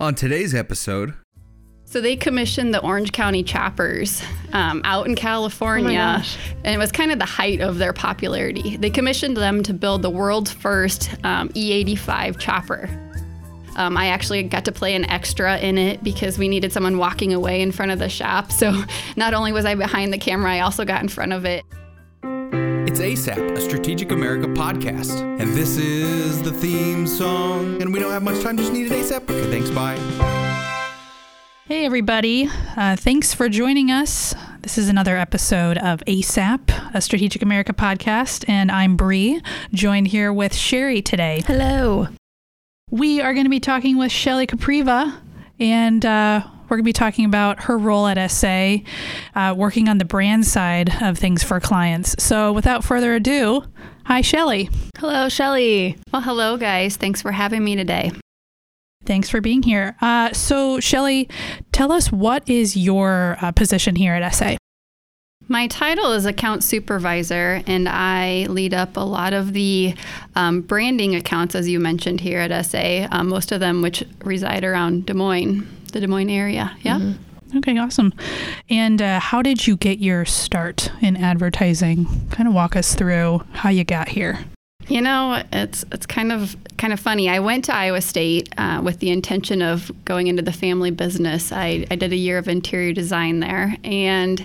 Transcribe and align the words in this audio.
On 0.00 0.12
today's 0.12 0.56
episode, 0.56 1.14
So 1.84 2.00
they 2.00 2.16
commissioned 2.16 2.74
the 2.74 2.80
Orange 2.80 3.12
County 3.12 3.44
Choppers 3.44 4.22
um, 4.52 4.82
out 4.84 5.06
in 5.06 5.14
California, 5.14 6.16
gosh. 6.18 6.36
and 6.64 6.74
it 6.74 6.78
was 6.78 6.90
kind 6.90 7.12
of 7.12 7.20
the 7.20 7.24
height 7.24 7.60
of 7.60 7.78
their 7.78 7.92
popularity. 7.92 8.76
They 8.76 8.90
commissioned 8.90 9.36
them 9.36 9.62
to 9.62 9.72
build 9.72 10.02
the 10.02 10.10
world's 10.10 10.50
first 10.52 11.14
um, 11.22 11.48
E85 11.50 12.38
chopper. 12.40 12.90
Um, 13.76 13.96
I 13.96 14.06
actually 14.08 14.42
got 14.42 14.64
to 14.64 14.72
play 14.72 14.96
an 14.96 15.04
extra 15.08 15.58
in 15.58 15.78
it 15.78 16.02
because 16.02 16.38
we 16.38 16.48
needed 16.48 16.72
someone 16.72 16.98
walking 16.98 17.32
away 17.32 17.62
in 17.62 17.70
front 17.70 17.92
of 17.92 18.00
the 18.00 18.08
shop. 18.08 18.50
So 18.50 18.82
not 19.16 19.32
only 19.32 19.52
was 19.52 19.64
I 19.64 19.76
behind 19.76 20.12
the 20.12 20.18
camera, 20.18 20.52
I 20.52 20.60
also 20.60 20.84
got 20.84 21.02
in 21.02 21.08
front 21.08 21.32
of 21.32 21.44
it. 21.44 21.64
It's 22.96 23.26
ASAP, 23.26 23.56
a 23.56 23.60
Strategic 23.60 24.12
America 24.12 24.46
podcast. 24.46 25.20
And 25.40 25.52
this 25.52 25.78
is 25.78 26.40
the 26.42 26.52
theme 26.52 27.08
song. 27.08 27.82
And 27.82 27.92
we 27.92 27.98
don't 27.98 28.12
have 28.12 28.22
much 28.22 28.40
time, 28.40 28.56
just 28.56 28.72
need 28.72 28.86
it 28.86 28.92
ASAP. 28.92 29.28
Okay, 29.28 29.50
thanks, 29.50 29.68
bye. 29.70 29.96
Hey, 31.66 31.84
everybody. 31.84 32.48
Uh, 32.76 32.94
thanks 32.94 33.34
for 33.34 33.48
joining 33.48 33.90
us. 33.90 34.32
This 34.60 34.78
is 34.78 34.88
another 34.88 35.16
episode 35.16 35.76
of 35.78 36.04
ASAP, 36.06 36.94
a 36.94 37.00
Strategic 37.00 37.42
America 37.42 37.72
podcast, 37.72 38.48
and 38.48 38.70
I'm 38.70 38.96
Bree, 38.96 39.40
joined 39.72 40.08
here 40.08 40.32
with 40.32 40.54
Sherry 40.54 41.02
today. 41.02 41.42
Hello. 41.46 42.08
We 42.90 43.20
are 43.20 43.32
going 43.32 43.46
to 43.46 43.50
be 43.50 43.60
talking 43.60 43.98
with 43.98 44.12
Shelly 44.12 44.46
Capriva, 44.46 45.16
and 45.58 46.06
uh, 46.06 46.46
we're 46.74 46.78
going 46.78 46.86
to 46.86 46.88
be 46.88 46.92
talking 46.92 47.24
about 47.24 47.62
her 47.64 47.78
role 47.78 48.08
at 48.08 48.30
SA, 48.32 48.78
uh, 49.36 49.54
working 49.56 49.88
on 49.88 49.98
the 49.98 50.04
brand 50.04 50.44
side 50.44 51.00
of 51.00 51.16
things 51.16 51.44
for 51.44 51.60
clients. 51.60 52.16
So, 52.18 52.52
without 52.52 52.82
further 52.82 53.14
ado, 53.14 53.62
hi, 54.06 54.22
Shelly. 54.22 54.68
Hello, 54.98 55.28
Shelly. 55.28 55.96
Well, 56.12 56.22
hello, 56.22 56.56
guys. 56.56 56.96
Thanks 56.96 57.22
for 57.22 57.30
having 57.30 57.62
me 57.62 57.76
today. 57.76 58.10
Thanks 59.04 59.30
for 59.30 59.40
being 59.40 59.62
here. 59.62 59.94
Uh, 60.00 60.32
so, 60.32 60.80
Shelly, 60.80 61.28
tell 61.70 61.92
us 61.92 62.10
what 62.10 62.48
is 62.48 62.76
your 62.76 63.36
uh, 63.40 63.52
position 63.52 63.94
here 63.94 64.14
at 64.14 64.28
SA? 64.34 64.56
My 65.46 65.68
title 65.68 66.10
is 66.10 66.26
account 66.26 66.64
supervisor, 66.64 67.62
and 67.68 67.88
I 67.88 68.46
lead 68.48 68.74
up 68.74 68.96
a 68.96 69.00
lot 69.00 69.32
of 69.32 69.52
the 69.52 69.94
um, 70.34 70.62
branding 70.62 71.14
accounts, 71.14 71.54
as 71.54 71.68
you 71.68 71.78
mentioned 71.78 72.20
here 72.20 72.40
at 72.40 72.66
SA, 72.66 73.06
um, 73.12 73.28
most 73.28 73.52
of 73.52 73.60
them 73.60 73.80
which 73.80 74.02
reside 74.24 74.64
around 74.64 75.06
Des 75.06 75.14
Moines, 75.14 75.68
the 75.94 76.00
Des 76.00 76.06
Moines 76.06 76.28
area. 76.28 76.76
Yeah. 76.82 77.14
Okay, 77.56 77.78
awesome. 77.78 78.12
And 78.68 79.00
uh, 79.00 79.20
how 79.20 79.40
did 79.40 79.66
you 79.66 79.76
get 79.76 80.00
your 80.00 80.24
start 80.24 80.90
in 81.00 81.16
advertising? 81.16 82.06
Kind 82.30 82.48
of 82.48 82.54
walk 82.54 82.74
us 82.76 82.94
through 82.94 83.42
how 83.52 83.70
you 83.70 83.84
got 83.84 84.08
here. 84.08 84.40
You 84.88 85.00
know, 85.00 85.42
it's 85.50 85.82
it's 85.92 86.04
kind 86.04 86.30
of 86.30 86.56
kind 86.76 86.92
of 86.92 87.00
funny. 87.00 87.30
I 87.30 87.38
went 87.38 87.64
to 87.66 87.74
Iowa 87.74 88.02
State 88.02 88.52
uh, 88.58 88.82
with 88.84 88.98
the 88.98 89.10
intention 89.10 89.62
of 89.62 89.90
going 90.04 90.26
into 90.26 90.42
the 90.42 90.52
family 90.52 90.90
business. 90.90 91.52
I, 91.52 91.86
I 91.90 91.96
did 91.96 92.12
a 92.12 92.16
year 92.16 92.36
of 92.36 92.48
interior 92.48 92.92
design 92.92 93.40
there, 93.40 93.76
and 93.82 94.44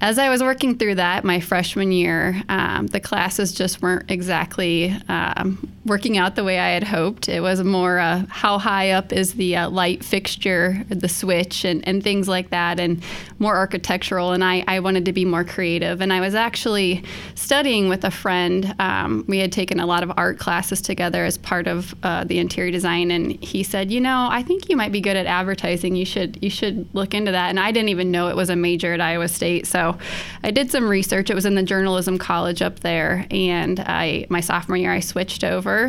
as 0.00 0.18
I 0.18 0.28
was 0.28 0.42
working 0.42 0.76
through 0.76 0.96
that, 0.96 1.22
my 1.22 1.38
freshman 1.38 1.92
year, 1.92 2.42
um, 2.48 2.88
the 2.88 2.98
classes 2.98 3.52
just 3.52 3.80
weren't 3.80 4.10
exactly 4.10 4.96
um, 5.08 5.70
working 5.90 6.16
out 6.16 6.36
the 6.36 6.44
way 6.44 6.58
I 6.58 6.70
had 6.70 6.84
hoped. 6.84 7.28
It 7.28 7.42
was 7.42 7.62
more 7.62 7.98
uh, 7.98 8.24
how 8.28 8.58
high 8.58 8.92
up 8.92 9.12
is 9.12 9.34
the 9.34 9.56
uh, 9.56 9.68
light 9.68 10.04
fixture, 10.04 10.86
the 10.88 11.08
switch, 11.08 11.64
and, 11.64 11.86
and 11.86 12.02
things 12.02 12.28
like 12.28 12.50
that, 12.50 12.78
and 12.78 13.02
more 13.40 13.56
architectural. 13.56 14.32
And 14.32 14.44
I, 14.44 14.64
I 14.68 14.78
wanted 14.80 15.04
to 15.06 15.12
be 15.12 15.24
more 15.24 15.44
creative. 15.44 16.00
And 16.00 16.12
I 16.12 16.20
was 16.20 16.36
actually 16.36 17.02
studying 17.34 17.88
with 17.88 18.04
a 18.04 18.10
friend. 18.10 18.72
Um, 18.78 19.24
we 19.26 19.38
had 19.38 19.50
taken 19.50 19.80
a 19.80 19.86
lot 19.86 20.04
of 20.04 20.12
art 20.16 20.38
classes 20.38 20.80
together 20.80 21.24
as 21.24 21.36
part 21.36 21.66
of 21.66 21.92
uh, 22.04 22.22
the 22.22 22.38
interior 22.38 22.70
design, 22.70 23.10
and 23.10 23.32
he 23.42 23.62
said, 23.64 23.90
"You 23.90 24.00
know, 24.00 24.28
I 24.30 24.42
think 24.44 24.68
you 24.68 24.76
might 24.76 24.92
be 24.92 25.00
good 25.00 25.16
at 25.16 25.26
advertising. 25.26 25.96
You 25.96 26.04
should 26.04 26.38
you 26.40 26.50
should 26.50 26.88
look 26.94 27.14
into 27.14 27.32
that." 27.32 27.50
And 27.50 27.58
I 27.58 27.72
didn't 27.72 27.88
even 27.88 28.12
know 28.12 28.28
it 28.28 28.36
was 28.36 28.50
a 28.50 28.56
major 28.56 28.92
at 28.92 29.00
Iowa 29.00 29.26
State, 29.26 29.66
so 29.66 29.98
I 30.44 30.52
did 30.52 30.70
some 30.70 30.88
research. 30.88 31.30
It 31.30 31.34
was 31.34 31.46
in 31.46 31.56
the 31.56 31.64
journalism 31.64 32.16
college 32.16 32.62
up 32.62 32.80
there, 32.80 33.26
and 33.32 33.80
I 33.80 34.26
my 34.28 34.40
sophomore 34.40 34.76
year 34.76 34.92
I 34.92 35.00
switched 35.00 35.42
over, 35.42 35.79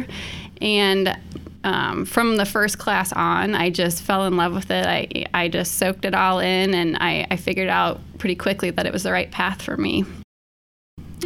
and 0.61 1.17
um, 1.63 2.05
from 2.05 2.37
the 2.37 2.45
first 2.45 2.77
class 2.77 3.11
on, 3.13 3.55
I 3.55 3.69
just 3.69 4.01
fell 4.01 4.25
in 4.25 4.37
love 4.37 4.53
with 4.53 4.71
it. 4.71 4.85
I, 4.85 5.25
I 5.33 5.47
just 5.47 5.77
soaked 5.77 6.05
it 6.05 6.15
all 6.15 6.39
in, 6.39 6.73
and 6.73 6.97
I, 6.99 7.27
I 7.29 7.35
figured 7.35 7.69
out 7.69 7.99
pretty 8.17 8.35
quickly 8.35 8.71
that 8.71 8.85
it 8.85 8.93
was 8.93 9.03
the 9.03 9.11
right 9.11 9.29
path 9.29 9.61
for 9.61 9.77
me. 9.77 10.05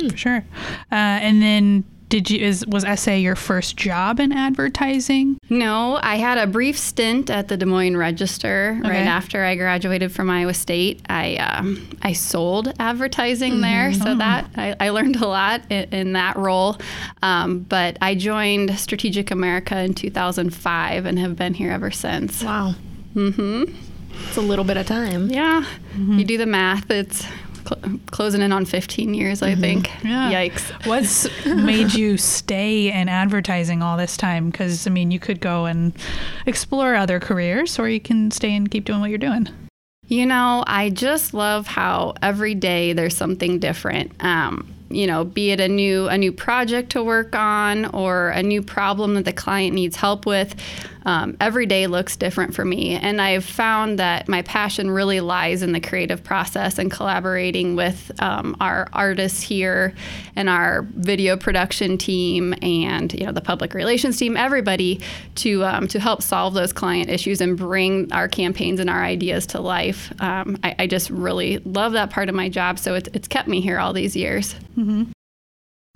For 0.09 0.17
sure. 0.17 0.45
Uh, 0.91 1.19
and 1.23 1.41
then 1.41 1.83
did 2.09 2.29
you 2.29 2.39
is 2.45 2.65
was 2.67 2.85
SA 2.99 3.13
your 3.13 3.35
first 3.35 3.77
job 3.77 4.19
in 4.19 4.31
advertising? 4.31 5.37
No, 5.49 5.99
I 6.01 6.15
had 6.17 6.37
a 6.37 6.47
brief 6.47 6.77
stint 6.77 7.29
at 7.29 7.47
the 7.47 7.57
Des 7.57 7.65
Moines 7.65 7.97
Register 7.97 8.75
Okay. 8.79 8.89
right 8.89 9.07
after 9.07 9.43
I 9.43 9.55
graduated 9.55 10.11
from 10.11 10.29
Iowa 10.29 10.53
State. 10.53 11.01
I 11.09 11.35
um, 11.37 11.87
I 12.01 12.13
sold 12.13 12.73
advertising 12.79 13.61
there, 13.61 13.93
so 13.93 14.15
that 14.15 14.49
I, 14.55 14.75
I 14.79 14.89
learned 14.89 15.15
a 15.17 15.27
lot 15.27 15.61
in, 15.69 15.89
in 15.91 16.13
that 16.13 16.35
role. 16.37 16.77
Um, 17.23 17.59
but 17.59 17.97
I 18.01 18.15
joined 18.15 18.77
Strategic 18.79 19.31
America 19.31 19.77
in 19.79 19.93
2005 19.93 21.05
and 21.05 21.19
have 21.19 21.35
been 21.35 21.53
here 21.53 21.71
ever 21.71 21.91
since. 21.91 22.43
Wow. 22.43 22.75
Mm-hmm. 23.15 23.63
It's 24.27 24.37
a 24.37 24.41
little 24.41 24.65
bit 24.65 24.77
of 24.77 24.85
time. 24.85 25.29
Yeah, 25.29 25.65
you 25.97 26.23
do 26.23 26.37
the 26.37 26.45
math. 26.45 26.89
It's 26.89 27.25
cl- 27.67 27.99
closing 28.11 28.41
in 28.41 28.51
on 28.51 28.65
15 28.65 29.13
years, 29.13 29.41
I 29.41 29.55
think. 29.55 29.89
Yeah. 30.03 30.31
Yikes. 30.31 30.85
What's 30.87 31.27
made 31.45 31.93
you 31.93 32.17
stay 32.17 32.91
in 32.91 33.09
advertising 33.09 33.81
all 33.81 33.97
this 33.97 34.17
time? 34.17 34.49
Because 34.49 34.87
I 34.87 34.89
mean, 34.89 35.11
you 35.11 35.19
could 35.19 35.39
go 35.39 35.65
and 35.65 35.93
explore 36.45 36.95
other 36.95 37.19
careers, 37.19 37.79
or 37.79 37.89
you 37.89 37.99
can 37.99 38.31
stay 38.31 38.55
and 38.55 38.69
keep 38.69 38.85
doing 38.85 39.01
what 39.01 39.09
you're 39.09 39.17
doing. 39.17 39.49
You 40.07 40.25
know, 40.25 40.63
I 40.67 40.91
just 40.91 41.33
love 41.33 41.65
how 41.65 42.13
every 42.21 42.53
day 42.53 42.93
there's 42.93 43.15
something 43.15 43.59
different. 43.59 44.11
Um, 44.23 44.71
you 44.89 45.07
know, 45.07 45.23
be 45.23 45.51
it 45.51 45.59
a 45.59 45.67
new 45.67 46.07
a 46.07 46.17
new 46.17 46.31
project 46.31 46.91
to 46.91 47.03
work 47.03 47.35
on 47.35 47.85
or 47.85 48.29
a 48.29 48.43
new 48.43 48.61
problem 48.61 49.15
that 49.15 49.25
the 49.25 49.33
client 49.33 49.73
needs 49.73 49.95
help 49.95 50.25
with. 50.25 50.55
Um, 51.05 51.37
every 51.39 51.65
day 51.65 51.87
looks 51.87 52.15
different 52.15 52.55
for 52.55 52.65
me, 52.65 52.95
and 52.95 53.21
I've 53.21 53.45
found 53.45 53.99
that 53.99 54.27
my 54.27 54.41
passion 54.41 54.89
really 54.89 55.19
lies 55.19 55.61
in 55.61 55.71
the 55.71 55.79
creative 55.79 56.23
process 56.23 56.79
and 56.79 56.91
collaborating 56.91 57.75
with 57.75 58.11
um, 58.21 58.55
our 58.59 58.87
artists 58.93 59.41
here 59.41 59.93
and 60.35 60.49
our 60.49 60.81
video 60.93 61.37
production 61.37 61.97
team 61.97 62.53
and 62.61 63.13
you 63.13 63.25
know 63.25 63.31
the 63.31 63.41
public 63.41 63.73
relations 63.73 64.17
team, 64.17 64.35
everybody 64.35 65.01
to 65.35 65.63
um, 65.63 65.87
to 65.87 65.99
help 65.99 66.21
solve 66.21 66.53
those 66.53 66.73
client 66.73 67.09
issues 67.09 67.41
and 67.41 67.57
bring 67.57 68.11
our 68.11 68.27
campaigns 68.27 68.79
and 68.79 68.89
our 68.89 69.03
ideas 69.03 69.45
to 69.47 69.61
life. 69.61 70.11
Um, 70.21 70.57
I, 70.63 70.75
I 70.79 70.87
just 70.87 71.09
really 71.09 71.59
love 71.59 71.93
that 71.93 72.09
part 72.09 72.29
of 72.29 72.35
my 72.35 72.49
job, 72.49 72.79
so 72.79 72.95
it's, 72.95 73.09
it's 73.13 73.27
kept 73.27 73.47
me 73.47 73.61
here 73.61 73.79
all 73.79 73.93
these 73.93 74.15
years. 74.15 74.55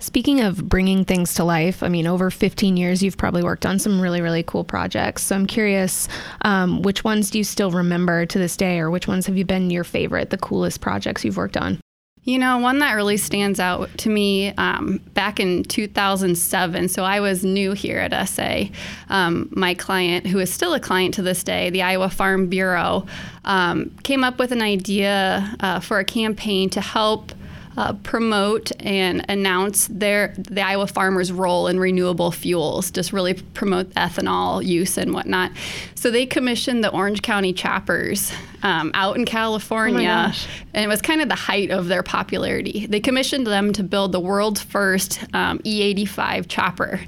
Speaking 0.00 0.40
of 0.40 0.66
bringing 0.66 1.04
things 1.04 1.34
to 1.34 1.44
life, 1.44 1.82
I 1.82 1.88
mean, 1.88 2.06
over 2.06 2.30
15 2.30 2.78
years, 2.78 3.02
you've 3.02 3.18
probably 3.18 3.42
worked 3.42 3.66
on 3.66 3.78
some 3.78 4.00
really, 4.00 4.22
really 4.22 4.42
cool 4.42 4.64
projects. 4.64 5.22
So 5.24 5.36
I'm 5.36 5.46
curious, 5.46 6.08
um, 6.40 6.80
which 6.80 7.04
ones 7.04 7.30
do 7.30 7.36
you 7.36 7.44
still 7.44 7.70
remember 7.70 8.24
to 8.24 8.38
this 8.38 8.56
day, 8.56 8.78
or 8.78 8.90
which 8.90 9.06
ones 9.06 9.26
have 9.26 9.36
you 9.36 9.44
been 9.44 9.68
your 9.68 9.84
favorite, 9.84 10.30
the 10.30 10.38
coolest 10.38 10.80
projects 10.80 11.22
you've 11.22 11.36
worked 11.36 11.58
on? 11.58 11.80
You 12.22 12.38
know, 12.38 12.58
one 12.58 12.78
that 12.78 12.94
really 12.94 13.18
stands 13.18 13.60
out 13.60 13.90
to 13.98 14.08
me 14.08 14.54
um, 14.56 14.98
back 15.14 15.38
in 15.38 15.64
2007. 15.64 16.88
So 16.88 17.04
I 17.04 17.20
was 17.20 17.44
new 17.44 17.72
here 17.72 17.98
at 17.98 18.28
SA. 18.28 18.64
Um, 19.10 19.50
my 19.52 19.74
client, 19.74 20.26
who 20.26 20.38
is 20.38 20.52
still 20.52 20.72
a 20.72 20.80
client 20.80 21.14
to 21.14 21.22
this 21.22 21.44
day, 21.44 21.70
the 21.70 21.82
Iowa 21.82 22.08
Farm 22.08 22.48
Bureau, 22.48 23.06
um, 23.44 23.90
came 24.02 24.24
up 24.24 24.38
with 24.38 24.52
an 24.52 24.62
idea 24.62 25.54
uh, 25.60 25.80
for 25.80 25.98
a 25.98 26.04
campaign 26.04 26.70
to 26.70 26.80
help. 26.80 27.32
Uh, 27.76 27.92
promote 27.92 28.72
and 28.80 29.24
announce 29.28 29.86
their 29.86 30.34
the 30.36 30.60
Iowa 30.60 30.88
farmers' 30.88 31.30
role 31.30 31.68
in 31.68 31.78
renewable 31.78 32.32
fuels, 32.32 32.90
just 32.90 33.12
really 33.12 33.34
promote 33.34 33.88
ethanol 33.90 34.64
use 34.64 34.98
and 34.98 35.14
whatnot. 35.14 35.52
So 35.94 36.10
they 36.10 36.26
commissioned 36.26 36.82
the 36.82 36.90
Orange 36.90 37.22
County 37.22 37.52
Choppers 37.52 38.32
um, 38.62 38.90
out 38.94 39.16
in 39.16 39.24
California, 39.24 40.08
gosh. 40.08 40.46
and 40.74 40.84
it 40.84 40.88
was 40.88 41.00
kind 41.00 41.20
of 41.20 41.28
the 41.28 41.34
height 41.34 41.70
of 41.70 41.88
their 41.88 42.02
popularity. 42.02 42.86
They 42.86 43.00
commissioned 43.00 43.46
them 43.46 43.72
to 43.74 43.82
build 43.82 44.12
the 44.12 44.20
world's 44.20 44.60
first 44.60 45.22
um, 45.32 45.58
E85 45.60 46.48
chopper. 46.48 47.00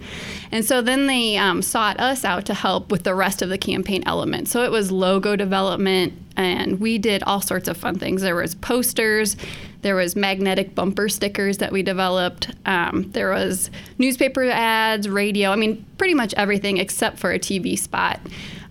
And 0.50 0.64
so 0.64 0.82
then 0.82 1.06
they 1.06 1.36
um, 1.36 1.62
sought 1.62 1.98
us 1.98 2.24
out 2.24 2.46
to 2.46 2.54
help 2.54 2.90
with 2.90 3.04
the 3.04 3.14
rest 3.14 3.42
of 3.42 3.48
the 3.48 3.58
campaign 3.58 4.02
element. 4.06 4.48
So 4.48 4.62
it 4.62 4.70
was 4.70 4.92
logo 4.92 5.36
development, 5.36 6.12
and 6.36 6.80
we 6.80 6.98
did 6.98 7.22
all 7.24 7.40
sorts 7.40 7.68
of 7.68 7.76
fun 7.76 7.98
things. 7.98 8.22
There 8.22 8.36
was 8.36 8.54
posters, 8.54 9.36
there 9.82 9.96
was 9.96 10.16
magnetic 10.16 10.74
bumper 10.74 11.08
stickers 11.08 11.58
that 11.58 11.72
we 11.72 11.82
developed. 11.82 12.50
Um, 12.66 13.10
there 13.12 13.30
was 13.30 13.70
newspaper 13.98 14.44
ads, 14.44 15.08
radio. 15.08 15.50
I 15.50 15.56
mean, 15.56 15.84
pretty 15.98 16.14
much 16.14 16.32
everything 16.34 16.78
except 16.78 17.18
for 17.18 17.32
a 17.32 17.38
TV 17.38 17.78
spot. 17.78 18.20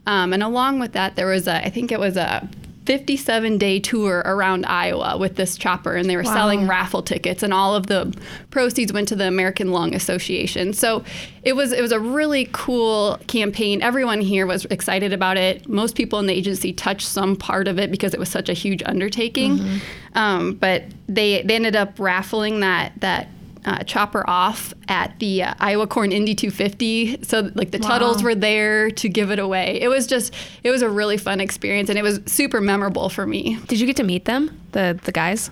Um, 0.08 0.34
and 0.34 0.42
along 0.42 0.80
with 0.80 0.94
that, 0.94 1.16
there 1.16 1.28
was 1.28 1.48
a, 1.48 1.63
I 1.63 1.69
think 1.69 1.92
it 1.92 2.00
was 2.00 2.18
a 2.18 2.48
57 2.86 3.57
day 3.60 3.80
tour 3.80 4.24
around 4.25 4.66
Iowa 4.66 5.18
with 5.18 5.36
this 5.36 5.56
chopper, 5.57 5.95
and 5.95 6.10
they 6.10 6.16
were 6.16 6.24
Wow. 6.24 6.33
selling 6.33 6.68
raffle 6.68 7.04
tickets, 7.04 7.44
and 7.44 7.54
all 7.54 7.75
of 7.75 7.88
the 7.88 8.13
proceeds 8.50 8.92
went 8.92 9.07
to 9.10 9.16
the 9.16 9.28
American 9.28 9.72
Lung 9.72 9.94
Association. 9.94 10.74
So 10.74 11.04
it 11.44 11.54
was 11.56 11.72
it 11.72 11.81
was 11.81 11.92
a 11.92 12.00
really 12.00 12.50
cool 12.51 13.19
campaign. 13.28 13.81
Everyone 13.81 14.19
here 14.22 14.45
was 14.48 14.66
excited 14.66 15.13
about 15.13 15.38
it. 15.38 15.69
Most 15.69 15.95
people 15.95 16.18
in 16.19 16.25
the 16.25 16.33
agency 16.33 16.74
touched 16.74 17.07
some 17.07 17.36
part 17.36 17.68
of 17.68 17.78
it 17.78 17.92
because 17.92 18.13
it 18.13 18.19
was 18.19 18.30
such 18.30 18.50
a 18.50 18.54
huge 18.54 18.81
undertaking. 18.86 19.81
Um, 20.16 20.54
but 20.54 20.83
they 21.07 21.44
they 21.44 21.56
ended 21.56 21.75
up 21.75 22.00
raffling 22.00 22.62
that 22.62 22.94
that. 23.01 23.28
Uh, 23.63 23.84
chopper 23.84 24.28
off 24.28 24.74
at 24.88 25.18
the 25.19 25.44
uh, 25.44 25.54
Iowa 25.60 25.86
Corn 25.86 26.12
Indy 26.12 26.34
250. 26.34 27.24
So 27.24 27.52
like 27.54 27.69
the 27.69 27.78
Teutuls 27.78 28.24
were 28.24 28.34
there 28.34 28.90
to 28.90 29.08
give 29.08 29.30
it 29.30 29.38
away. 29.38 29.80
It 29.80 29.88
was 29.88 30.08
just 30.08 30.34
it 30.63 30.72
was 30.72 30.81
a 30.81 30.90
really 30.90 31.18
fun 31.18 31.40
experience 31.40 31.88
and 31.88 32.00
it 32.00 32.02
was 32.02 32.22
super 32.25 32.60
memorable 32.60 33.10
for 33.10 33.28
me. 33.28 33.60
Did 33.68 33.80
you 33.80 33.86
get 33.86 33.98
to 33.98 34.04
meet 34.04 34.25
them, 34.25 34.60
the 34.72 35.00
the 35.04 35.12
guys? 35.12 35.52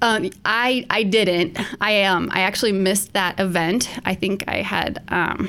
Um, 0.00 0.30
I 0.44 0.86
I 0.90 1.02
didn't. 1.02 1.58
I 1.80 2.04
um 2.04 2.28
I 2.32 2.42
actually 2.42 2.72
missed 2.72 3.12
that 3.12 3.38
event. 3.38 3.90
I 4.04 4.14
think 4.14 4.44
I 4.48 4.62
had 4.62 5.02
um, 5.08 5.48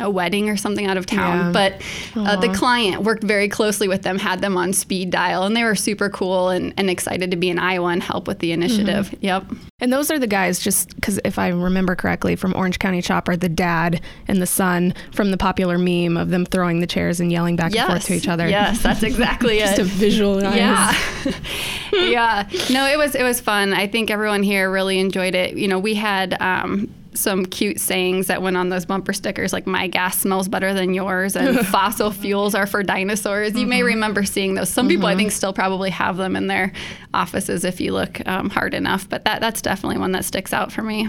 a 0.00 0.10
wedding 0.10 0.48
or 0.48 0.56
something 0.56 0.86
out 0.86 0.96
of 0.96 1.06
town. 1.06 1.46
Yeah. 1.46 1.52
But 1.52 1.82
uh, 2.16 2.36
the 2.36 2.52
client 2.52 3.02
worked 3.02 3.22
very 3.22 3.48
closely 3.48 3.88
with 3.88 4.02
them, 4.02 4.18
had 4.18 4.40
them 4.40 4.56
on 4.56 4.72
speed 4.72 5.10
dial, 5.10 5.44
and 5.44 5.56
they 5.56 5.64
were 5.64 5.74
super 5.74 6.08
cool 6.08 6.48
and, 6.48 6.74
and 6.76 6.90
excited 6.90 7.30
to 7.30 7.36
be 7.36 7.50
in 7.50 7.58
Iowa 7.58 7.88
and 7.88 8.02
help 8.02 8.26
with 8.26 8.38
the 8.40 8.52
initiative. 8.52 9.14
Yep. 9.20 9.44
And 9.80 9.92
those 9.92 10.10
are 10.10 10.18
the 10.18 10.26
guys, 10.26 10.58
just 10.58 10.94
because 10.94 11.18
if 11.24 11.38
I 11.38 11.48
remember 11.48 11.94
correctly, 11.94 12.36
from 12.36 12.54
Orange 12.54 12.78
County 12.78 13.00
Chopper, 13.00 13.36
the 13.36 13.48
dad 13.48 14.00
and 14.28 14.40
the 14.42 14.46
son 14.46 14.94
from 15.12 15.30
the 15.30 15.36
popular 15.36 15.78
meme 15.78 16.16
of 16.16 16.30
them 16.30 16.44
throwing 16.44 16.80
the 16.80 16.86
chairs 16.86 17.20
and 17.20 17.32
yelling 17.32 17.56
back 17.56 17.74
and 17.74 17.86
forth 17.86 18.04
to 18.04 18.14
each 18.14 18.28
other. 18.28 18.48
Yes, 18.48 18.82
that's 18.82 19.02
exactly 19.02 19.58
just 19.58 19.74
it. 19.78 19.82
Just 19.82 19.92
to 19.92 19.98
visualize. 19.98 20.56
Yeah. 20.56 20.94
yeah. 21.92 22.48
No, 22.70 22.86
it 22.86 22.96
was 22.98 23.14
it 23.14 23.22
was 23.22 23.40
fun. 23.40 23.72
I 23.72 23.86
think 23.86 24.10
everyone 24.10 24.42
here 24.42 24.70
really 24.70 24.98
enjoyed 24.98 25.34
it. 25.34 25.56
You 25.56 25.68
know, 25.68 25.78
we 25.78 25.94
had 25.94 26.40
um, 26.40 26.92
some 27.14 27.44
cute 27.44 27.80
sayings 27.80 28.28
that 28.28 28.42
went 28.42 28.56
on 28.56 28.68
those 28.68 28.86
bumper 28.86 29.12
stickers 29.12 29.52
like 29.52 29.66
my 29.66 29.86
gas 29.86 30.18
smells 30.18 30.48
better 30.48 30.72
than 30.72 30.94
yours 30.94 31.36
and 31.36 31.66
fossil 31.66 32.10
fuels 32.10 32.54
are 32.54 32.66
for 32.66 32.82
dinosaurs. 32.82 33.54
You 33.54 33.66
may 33.66 33.82
remember 33.82 34.24
seeing 34.24 34.54
those. 34.54 34.68
Some 34.68 34.88
people 34.88 35.06
I 35.06 35.16
think 35.16 35.32
still 35.32 35.52
probably 35.52 35.90
have 35.90 36.16
them 36.16 36.36
in 36.36 36.46
their 36.46 36.72
offices 37.12 37.64
if 37.64 37.80
you 37.80 37.92
look 37.92 38.26
um, 38.28 38.50
hard 38.50 38.74
enough, 38.74 39.08
but 39.08 39.24
that 39.24 39.40
that's 39.40 39.62
definitely 39.62 39.98
one 39.98 40.12
that 40.12 40.24
sticks 40.24 40.52
out 40.52 40.72
for 40.72 40.82
me. 40.82 41.08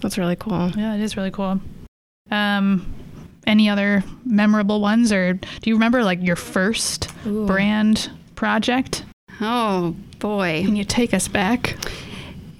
That's 0.00 0.18
really 0.18 0.36
cool. 0.36 0.70
Yeah, 0.76 0.94
it 0.94 1.00
is 1.00 1.16
really 1.16 1.30
cool. 1.30 1.60
Um, 2.30 2.94
any 3.46 3.68
other 3.68 4.02
memorable 4.24 4.80
ones, 4.80 5.12
or 5.12 5.34
do 5.34 5.70
you 5.70 5.74
remember 5.74 6.02
like 6.02 6.22
your 6.22 6.36
first 6.36 7.08
brand 7.24 8.10
project? 8.34 9.04
Oh, 9.40 9.94
boy. 10.18 10.62
Can 10.64 10.76
you 10.76 10.84
take 10.84 11.14
us 11.14 11.28
back? 11.28 11.76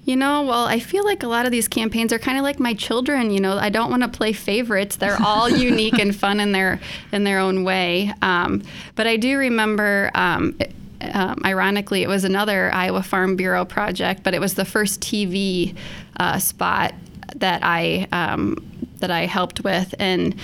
You 0.06 0.16
know, 0.16 0.42
well, 0.42 0.64
I 0.66 0.78
feel 0.78 1.04
like 1.04 1.22
a 1.24 1.28
lot 1.28 1.46
of 1.46 1.52
these 1.52 1.66
campaigns 1.68 2.12
are 2.12 2.18
kind 2.18 2.38
of 2.38 2.44
like 2.44 2.58
my 2.60 2.72
children. 2.74 3.30
You 3.32 3.40
know, 3.40 3.58
I 3.58 3.70
don't 3.70 3.90
want 3.90 4.02
to 4.04 4.08
play 4.08 4.32
favorites. 4.32 4.96
They're 4.96 5.20
all 5.20 5.48
unique 5.70 5.98
and 5.98 6.14
fun 6.16 6.40
in 6.40 6.52
their 6.52 6.80
in 7.12 7.24
their 7.24 7.40
own 7.40 7.64
way. 7.64 8.12
Um, 8.22 8.62
but 8.94 9.06
I 9.06 9.16
do 9.18 9.36
remember. 9.36 10.10
Um, 10.14 10.56
it- 10.60 10.72
um, 11.12 11.42
ironically, 11.44 12.02
it 12.02 12.08
was 12.08 12.24
another 12.24 12.72
Iowa 12.72 13.02
Farm 13.02 13.36
Bureau 13.36 13.66
project, 13.66 14.22
but 14.22 14.32
it 14.32 14.40
was 14.40 14.54
the 14.54 14.64
first 14.64 15.02
TV 15.02 15.76
uh, 16.18 16.38
spot 16.38 16.94
that 17.36 17.60
I 17.62 18.08
um, 18.12 18.56
that 19.00 19.10
I 19.10 19.26
helped 19.26 19.62
with, 19.62 19.94
and 19.98 20.34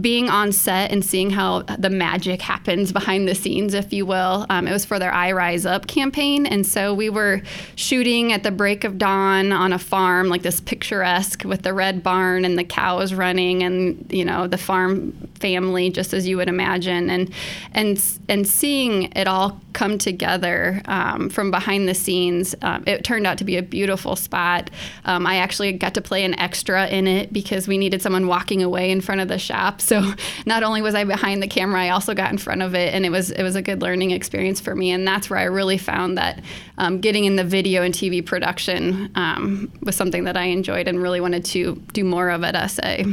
being 0.00 0.28
on 0.28 0.52
set 0.52 0.90
and 0.90 1.04
seeing 1.04 1.30
how 1.30 1.62
the 1.62 1.88
magic 1.88 2.42
happens 2.42 2.92
behind 2.92 3.26
the 3.26 3.34
scenes, 3.34 3.72
if 3.72 3.92
you 3.92 4.04
will. 4.04 4.44
Um, 4.50 4.68
it 4.68 4.72
was 4.72 4.84
for 4.84 4.98
their 4.98 5.12
I 5.12 5.32
Rise 5.32 5.64
Up 5.64 5.86
campaign. 5.86 6.44
And 6.46 6.66
so 6.66 6.92
we 6.92 7.08
were 7.08 7.42
shooting 7.76 8.32
at 8.32 8.42
the 8.42 8.50
break 8.50 8.84
of 8.84 8.98
dawn 8.98 9.52
on 9.52 9.72
a 9.72 9.78
farm, 9.78 10.28
like 10.28 10.42
this 10.42 10.60
picturesque 10.60 11.44
with 11.44 11.62
the 11.62 11.72
red 11.72 12.02
barn 12.02 12.44
and 12.44 12.58
the 12.58 12.64
cows 12.64 13.14
running 13.14 13.62
and, 13.62 14.06
you 14.10 14.24
know, 14.24 14.46
the 14.46 14.58
farm 14.58 15.16
family, 15.36 15.90
just 15.90 16.12
as 16.12 16.26
you 16.26 16.36
would 16.36 16.48
imagine. 16.48 17.10
And, 17.10 17.32
and, 17.72 18.02
and 18.28 18.46
seeing 18.46 19.12
it 19.12 19.28
all 19.28 19.60
come 19.72 19.98
together 19.98 20.80
um, 20.86 21.28
from 21.28 21.50
behind 21.50 21.86
the 21.86 21.94
scenes, 21.94 22.54
um, 22.62 22.82
it 22.86 23.04
turned 23.04 23.26
out 23.26 23.38
to 23.38 23.44
be 23.44 23.56
a 23.56 23.62
beautiful 23.62 24.16
spot. 24.16 24.70
Um, 25.04 25.26
I 25.26 25.36
actually 25.36 25.72
got 25.72 25.94
to 25.94 26.00
play 26.00 26.24
an 26.24 26.38
extra 26.38 26.86
in 26.86 27.06
it 27.06 27.32
because 27.32 27.68
we 27.68 27.76
needed 27.76 28.00
someone 28.00 28.26
walking 28.26 28.62
away 28.62 28.90
in 28.90 29.00
front 29.00 29.20
of 29.20 29.28
the 29.28 29.38
shop. 29.38 29.80
So 29.80 30.14
not 30.46 30.62
only 30.62 30.82
was 30.82 30.94
I 30.94 31.04
behind 31.04 31.42
the 31.42 31.46
camera, 31.46 31.82
I 31.82 31.90
also 31.90 32.14
got 32.14 32.32
in 32.32 32.38
front 32.38 32.62
of 32.62 32.74
it, 32.74 32.94
and 32.94 33.04
it 33.04 33.10
was 33.10 33.30
it 33.30 33.42
was 33.42 33.54
a 33.54 33.62
good 33.62 33.82
learning 33.82 34.12
experience 34.12 34.60
for 34.60 34.74
me. 34.74 34.90
And 34.90 35.06
that's 35.06 35.28
where 35.28 35.38
I 35.38 35.44
really 35.44 35.78
found 35.78 36.16
that 36.16 36.42
um, 36.78 37.00
getting 37.00 37.24
in 37.24 37.36
the 37.36 37.44
video 37.44 37.82
and 37.82 37.92
TV 37.92 38.24
production 38.24 39.10
um, 39.14 39.70
was 39.82 39.94
something 39.94 40.24
that 40.24 40.36
I 40.36 40.44
enjoyed 40.44 40.88
and 40.88 41.02
really 41.02 41.20
wanted 41.20 41.44
to 41.46 41.76
do 41.92 42.04
more 42.04 42.30
of 42.30 42.44
at 42.44 42.70
SA. 42.70 43.04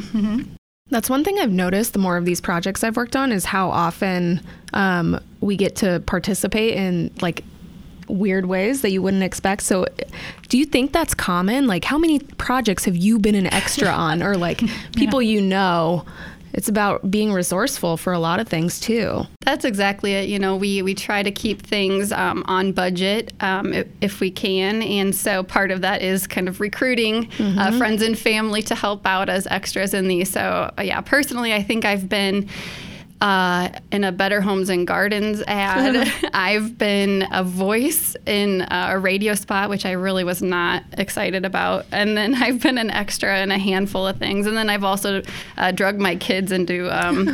That's 0.93 1.09
one 1.09 1.23
thing 1.23 1.39
I've 1.39 1.51
noticed 1.51 1.93
the 1.93 1.99
more 1.99 2.17
of 2.17 2.25
these 2.25 2.39
projects 2.39 2.83
I've 2.83 2.95
worked 2.95 3.15
on 3.15 3.31
is 3.31 3.45
how 3.45 3.69
often 3.69 4.41
um, 4.73 5.19
we 5.41 5.57
get 5.57 5.75
to 5.77 6.01
participate 6.05 6.75
in 6.75 7.09
like 7.19 7.43
weird 8.07 8.45
ways 8.45 8.83
that 8.83 8.91
you 8.91 9.01
wouldn't 9.01 9.23
expect. 9.23 9.63
So, 9.63 9.87
do 10.49 10.57
you 10.59 10.65
think 10.65 10.91
that's 10.91 11.15
common? 11.15 11.65
Like, 11.65 11.83
how 11.83 11.97
many 11.97 12.19
projects 12.19 12.85
have 12.85 12.95
you 12.95 13.17
been 13.17 13.33
an 13.33 13.47
extra 13.47 13.87
on, 13.87 14.21
or 14.21 14.37
like 14.37 14.61
people 14.95 15.19
you 15.19 15.41
know? 15.41 16.05
It's 16.53 16.69
about 16.69 17.09
being 17.09 17.33
resourceful 17.33 17.97
for 17.97 18.13
a 18.13 18.19
lot 18.19 18.39
of 18.39 18.47
things 18.47 18.79
too. 18.79 19.23
That's 19.41 19.65
exactly 19.65 20.13
it. 20.13 20.29
You 20.29 20.39
know, 20.39 20.55
we, 20.55 20.81
we 20.81 20.93
try 20.93 21.23
to 21.23 21.31
keep 21.31 21.61
things 21.61 22.11
um, 22.11 22.43
on 22.47 22.71
budget 22.71 23.33
um, 23.39 23.73
if, 23.73 23.87
if 24.01 24.19
we 24.19 24.29
can. 24.31 24.83
And 24.83 25.15
so 25.15 25.43
part 25.43 25.71
of 25.71 25.81
that 25.81 26.01
is 26.01 26.27
kind 26.27 26.47
of 26.47 26.59
recruiting 26.59 27.29
uh, 27.39 27.77
friends 27.77 28.01
and 28.01 28.17
family 28.17 28.61
to 28.63 28.75
help 28.75 29.05
out 29.05 29.29
as 29.29 29.47
extras 29.47 29.93
in 29.93 30.07
these. 30.07 30.29
So, 30.29 30.71
uh, 30.77 30.81
yeah, 30.81 31.01
personally, 31.01 31.53
I 31.53 31.63
think 31.63 31.85
I've 31.85 32.07
been. 32.07 32.47
Uh, 33.23 33.69
in 33.93 34.03
a 34.03 34.11
Better 34.11 34.41
Homes 34.41 34.67
and 34.67 34.85
Gardens 34.85 35.41
ad. 35.47 36.11
I've 36.33 36.77
been 36.77 37.25
a 37.31 37.41
voice 37.41 38.17
in 38.25 38.67
a 38.69 38.99
radio 38.99 39.33
spot, 39.33 39.69
which 39.69 39.85
I 39.85 39.91
really 39.91 40.25
was 40.25 40.41
not 40.41 40.83
excited 40.97 41.45
about. 41.45 41.85
And 41.93 42.17
then 42.17 42.35
I've 42.43 42.61
been 42.61 42.77
an 42.77 42.91
extra 42.91 43.39
in 43.39 43.49
a 43.49 43.57
handful 43.57 44.05
of 44.05 44.17
things. 44.17 44.45
And 44.45 44.57
then 44.57 44.69
I've 44.69 44.83
also 44.83 45.21
uh, 45.55 45.71
drugged 45.71 46.01
my 46.01 46.17
kids 46.17 46.51
into 46.51 46.89
um, 46.91 47.29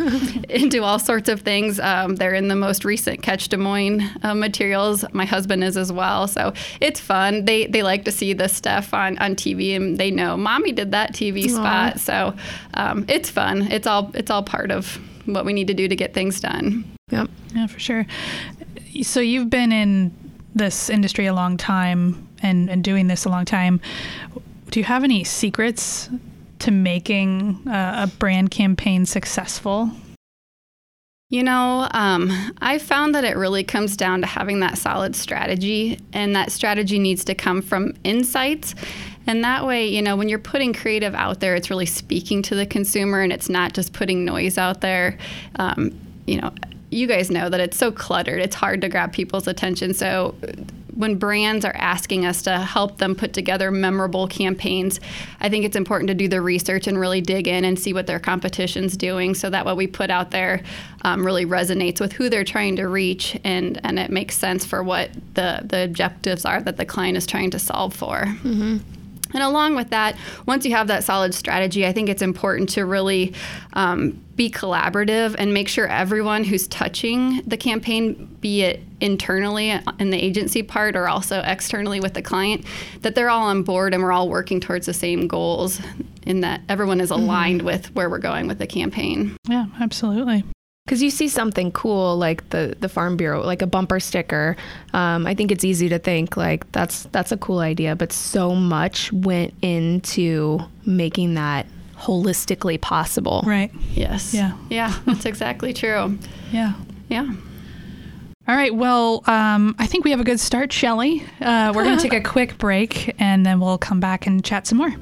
into 0.49 0.83
all 0.83 0.99
sorts 0.99 1.27
of 1.27 1.41
things. 1.41 1.79
Um, 1.79 2.17
they're 2.17 2.35
in 2.35 2.49
the 2.49 2.55
most 2.55 2.85
recent 2.85 3.23
Catch 3.23 3.49
Des 3.49 3.57
Moines 3.57 4.03
uh, 4.21 4.35
materials. 4.35 5.03
My 5.11 5.25
husband 5.25 5.63
is 5.63 5.75
as 5.75 5.91
well. 5.91 6.27
So 6.27 6.53
it's 6.81 6.99
fun. 6.99 7.45
They 7.45 7.65
they 7.65 7.81
like 7.81 8.05
to 8.05 8.11
see 8.11 8.33
this 8.33 8.53
stuff 8.53 8.93
on, 8.93 9.17
on 9.17 9.35
TV, 9.35 9.75
and 9.75 9.97
they 9.97 10.11
know 10.11 10.37
mommy 10.37 10.71
did 10.71 10.91
that 10.91 11.13
TV 11.13 11.49
spot. 11.49 11.99
So 11.99 12.35
um, 12.75 13.05
it's 13.07 13.31
fun. 13.31 13.63
It's 13.71 13.87
all 13.87 14.11
it's 14.13 14.29
all 14.29 14.43
part 14.43 14.69
of 14.69 14.99
what 15.25 15.45
we 15.45 15.53
need 15.53 15.67
to 15.67 15.73
do 15.73 15.87
to 15.87 15.95
get 15.95 16.13
things 16.13 16.39
done. 16.39 16.83
Yep. 17.11 17.29
Yeah, 17.55 17.67
for 17.67 17.79
sure. 17.79 18.05
So 19.03 19.19
you've 19.19 19.49
been 19.49 19.71
in 19.71 20.11
this 20.55 20.89
industry 20.89 21.25
a 21.25 21.33
long 21.33 21.57
time 21.57 22.27
and, 22.41 22.69
and 22.69 22.83
doing 22.83 23.07
this 23.07 23.25
a 23.25 23.29
long 23.29 23.45
time. 23.45 23.81
Do 24.69 24.79
you 24.79 24.83
have 24.83 25.03
any 25.03 25.23
secrets 25.23 26.09
to 26.59 26.71
making 26.71 27.67
uh, 27.67 28.07
a 28.07 28.17
brand 28.17 28.51
campaign 28.51 29.05
successful? 29.05 29.91
You 31.31 31.43
know, 31.43 31.87
um, 31.91 32.31
I 32.59 32.79
found 32.79 33.13
that 33.13 33.23
it 33.23 33.37
really 33.37 33.63
comes 33.63 33.95
down 33.95 34.21
to 34.21 34.27
having 34.27 34.61
that 34.61 34.79
solid 34.79 35.15
strategy, 35.15 35.99
and 36.11 36.35
that 36.35 36.51
strategy 36.51 36.97
needs 36.97 37.23
to 37.25 37.35
come 37.35 37.61
from 37.61 37.93
insights. 38.03 38.73
And 39.27 39.43
that 39.43 39.65
way, 39.65 39.87
you 39.87 40.01
know, 40.01 40.15
when 40.15 40.29
you're 40.29 40.39
putting 40.39 40.73
creative 40.73 41.13
out 41.13 41.39
there, 41.39 41.55
it's 41.55 41.69
really 41.69 41.85
speaking 41.85 42.41
to 42.43 42.55
the 42.55 42.65
consumer 42.65 43.21
and 43.21 43.31
it's 43.31 43.49
not 43.49 43.73
just 43.73 43.93
putting 43.93 44.25
noise 44.25 44.57
out 44.57 44.81
there. 44.81 45.17
Um, 45.57 45.99
you 46.25 46.41
know, 46.41 46.51
you 46.89 47.07
guys 47.07 47.29
know 47.29 47.49
that 47.49 47.59
it's 47.59 47.77
so 47.77 47.91
cluttered, 47.91 48.41
it's 48.41 48.55
hard 48.55 48.81
to 48.81 48.89
grab 48.89 49.13
people's 49.13 49.47
attention. 49.47 49.93
So, 49.93 50.35
when 50.99 51.15
brands 51.15 51.63
are 51.63 51.75
asking 51.75 52.25
us 52.25 52.41
to 52.41 52.59
help 52.59 52.97
them 52.97 53.15
put 53.15 53.31
together 53.31 53.71
memorable 53.71 54.27
campaigns, 54.27 54.99
I 55.39 55.47
think 55.47 55.63
it's 55.63 55.77
important 55.77 56.09
to 56.09 56.13
do 56.13 56.27
the 56.27 56.41
research 56.41 56.87
and 56.87 56.99
really 56.99 57.21
dig 57.21 57.47
in 57.47 57.63
and 57.63 57.79
see 57.79 57.93
what 57.93 58.05
their 58.05 58.19
competition's 58.19 58.97
doing 58.97 59.33
so 59.33 59.49
that 59.49 59.63
what 59.63 59.77
we 59.77 59.87
put 59.87 60.09
out 60.09 60.31
there 60.31 60.61
um, 61.03 61.25
really 61.25 61.45
resonates 61.45 62.01
with 62.01 62.11
who 62.11 62.27
they're 62.27 62.43
trying 62.43 62.75
to 62.75 62.87
reach 62.89 63.39
and, 63.45 63.79
and 63.85 63.97
it 63.97 64.11
makes 64.11 64.35
sense 64.35 64.65
for 64.65 64.83
what 64.83 65.09
the, 65.35 65.61
the 65.63 65.85
objectives 65.85 66.43
are 66.43 66.61
that 66.61 66.75
the 66.75 66.85
client 66.85 67.15
is 67.15 67.25
trying 67.25 67.51
to 67.51 67.59
solve 67.59 67.93
for. 67.93 68.25
And 69.33 69.43
along 69.43 69.75
with 69.75 69.89
that, 69.91 70.17
once 70.45 70.65
you 70.65 70.71
have 70.71 70.87
that 70.87 71.03
solid 71.03 71.33
strategy, 71.33 71.85
I 71.85 71.93
think 71.93 72.09
it's 72.09 72.21
important 72.21 72.69
to 72.69 72.85
really 72.85 73.33
um, 73.73 74.23
be 74.35 74.49
collaborative 74.49 75.35
and 75.37 75.53
make 75.53 75.67
sure 75.67 75.87
everyone 75.87 76.43
who's 76.43 76.67
touching 76.67 77.41
the 77.45 77.57
campaign, 77.57 78.37
be 78.41 78.61
it 78.61 78.81
internally 79.01 79.69
in 79.99 80.09
the 80.09 80.17
agency 80.17 80.63
part 80.63 80.95
or 80.95 81.07
also 81.07 81.41
externally 81.41 81.99
with 81.99 82.13
the 82.13 82.21
client, 82.21 82.65
that 83.01 83.15
they're 83.15 83.29
all 83.29 83.43
on 83.43 83.63
board 83.63 83.93
and 83.93 84.03
we're 84.03 84.11
all 84.11 84.29
working 84.29 84.59
towards 84.59 84.85
the 84.85 84.93
same 84.93 85.27
goals, 85.27 85.79
in 86.25 86.41
that 86.41 86.61
everyone 86.69 87.01
is 87.01 87.11
aligned 87.11 87.61
with 87.61 87.93
where 87.95 88.09
we're 88.09 88.19
going 88.19 88.47
with 88.47 88.59
the 88.59 88.67
campaign. 88.67 89.35
Yeah, 89.47 89.65
absolutely. 89.79 90.43
Because 90.89 91.03
you 91.03 91.11
see 91.11 91.27
something 91.27 91.71
cool 91.71 92.17
like 92.17 92.49
the 92.49 92.75
the 92.79 92.89
Farm 92.89 93.15
Bureau, 93.15 93.45
like 93.45 93.61
a 93.61 93.67
bumper 93.67 93.99
sticker. 93.99 94.57
Um, 94.91 95.27
I 95.27 95.35
think 95.35 95.51
it's 95.51 95.63
easy 95.63 95.87
to 95.89 95.99
think 95.99 96.35
like 96.35 96.69
that's 96.71 97.03
that's 97.11 97.31
a 97.31 97.37
cool 97.37 97.59
idea, 97.59 97.95
but 97.95 98.11
so 98.11 98.55
much 98.55 99.13
went 99.13 99.53
into 99.61 100.57
making 100.87 101.35
that 101.35 101.67
holistically 101.95 102.81
possible. 102.81 103.43
Right. 103.45 103.71
Yes. 103.91 104.33
Yeah. 104.33 104.57
Yeah, 104.71 104.97
that's 105.05 105.27
exactly 105.27 105.73
true. 105.73 106.17
Yeah. 106.51 106.73
Yeah. 107.07 107.35
All 108.47 108.55
right. 108.55 108.73
Well, 108.73 109.21
um, 109.27 109.75
I 109.77 109.85
think 109.85 110.05
we 110.05 110.09
have 110.09 110.19
a 110.19 110.23
good 110.23 110.39
start, 110.39 110.73
Shelly. 110.73 111.23
Uh, 111.39 111.71
we're 111.75 111.83
going 111.83 111.97
to 111.99 112.01
take 112.01 112.13
a 112.13 112.27
quick 112.27 112.57
break 112.57 113.13
and 113.19 113.45
then 113.45 113.59
we'll 113.59 113.77
come 113.77 113.99
back 113.99 114.25
and 114.25 114.43
chat 114.43 114.65
some 114.65 114.79
more. 114.79 114.95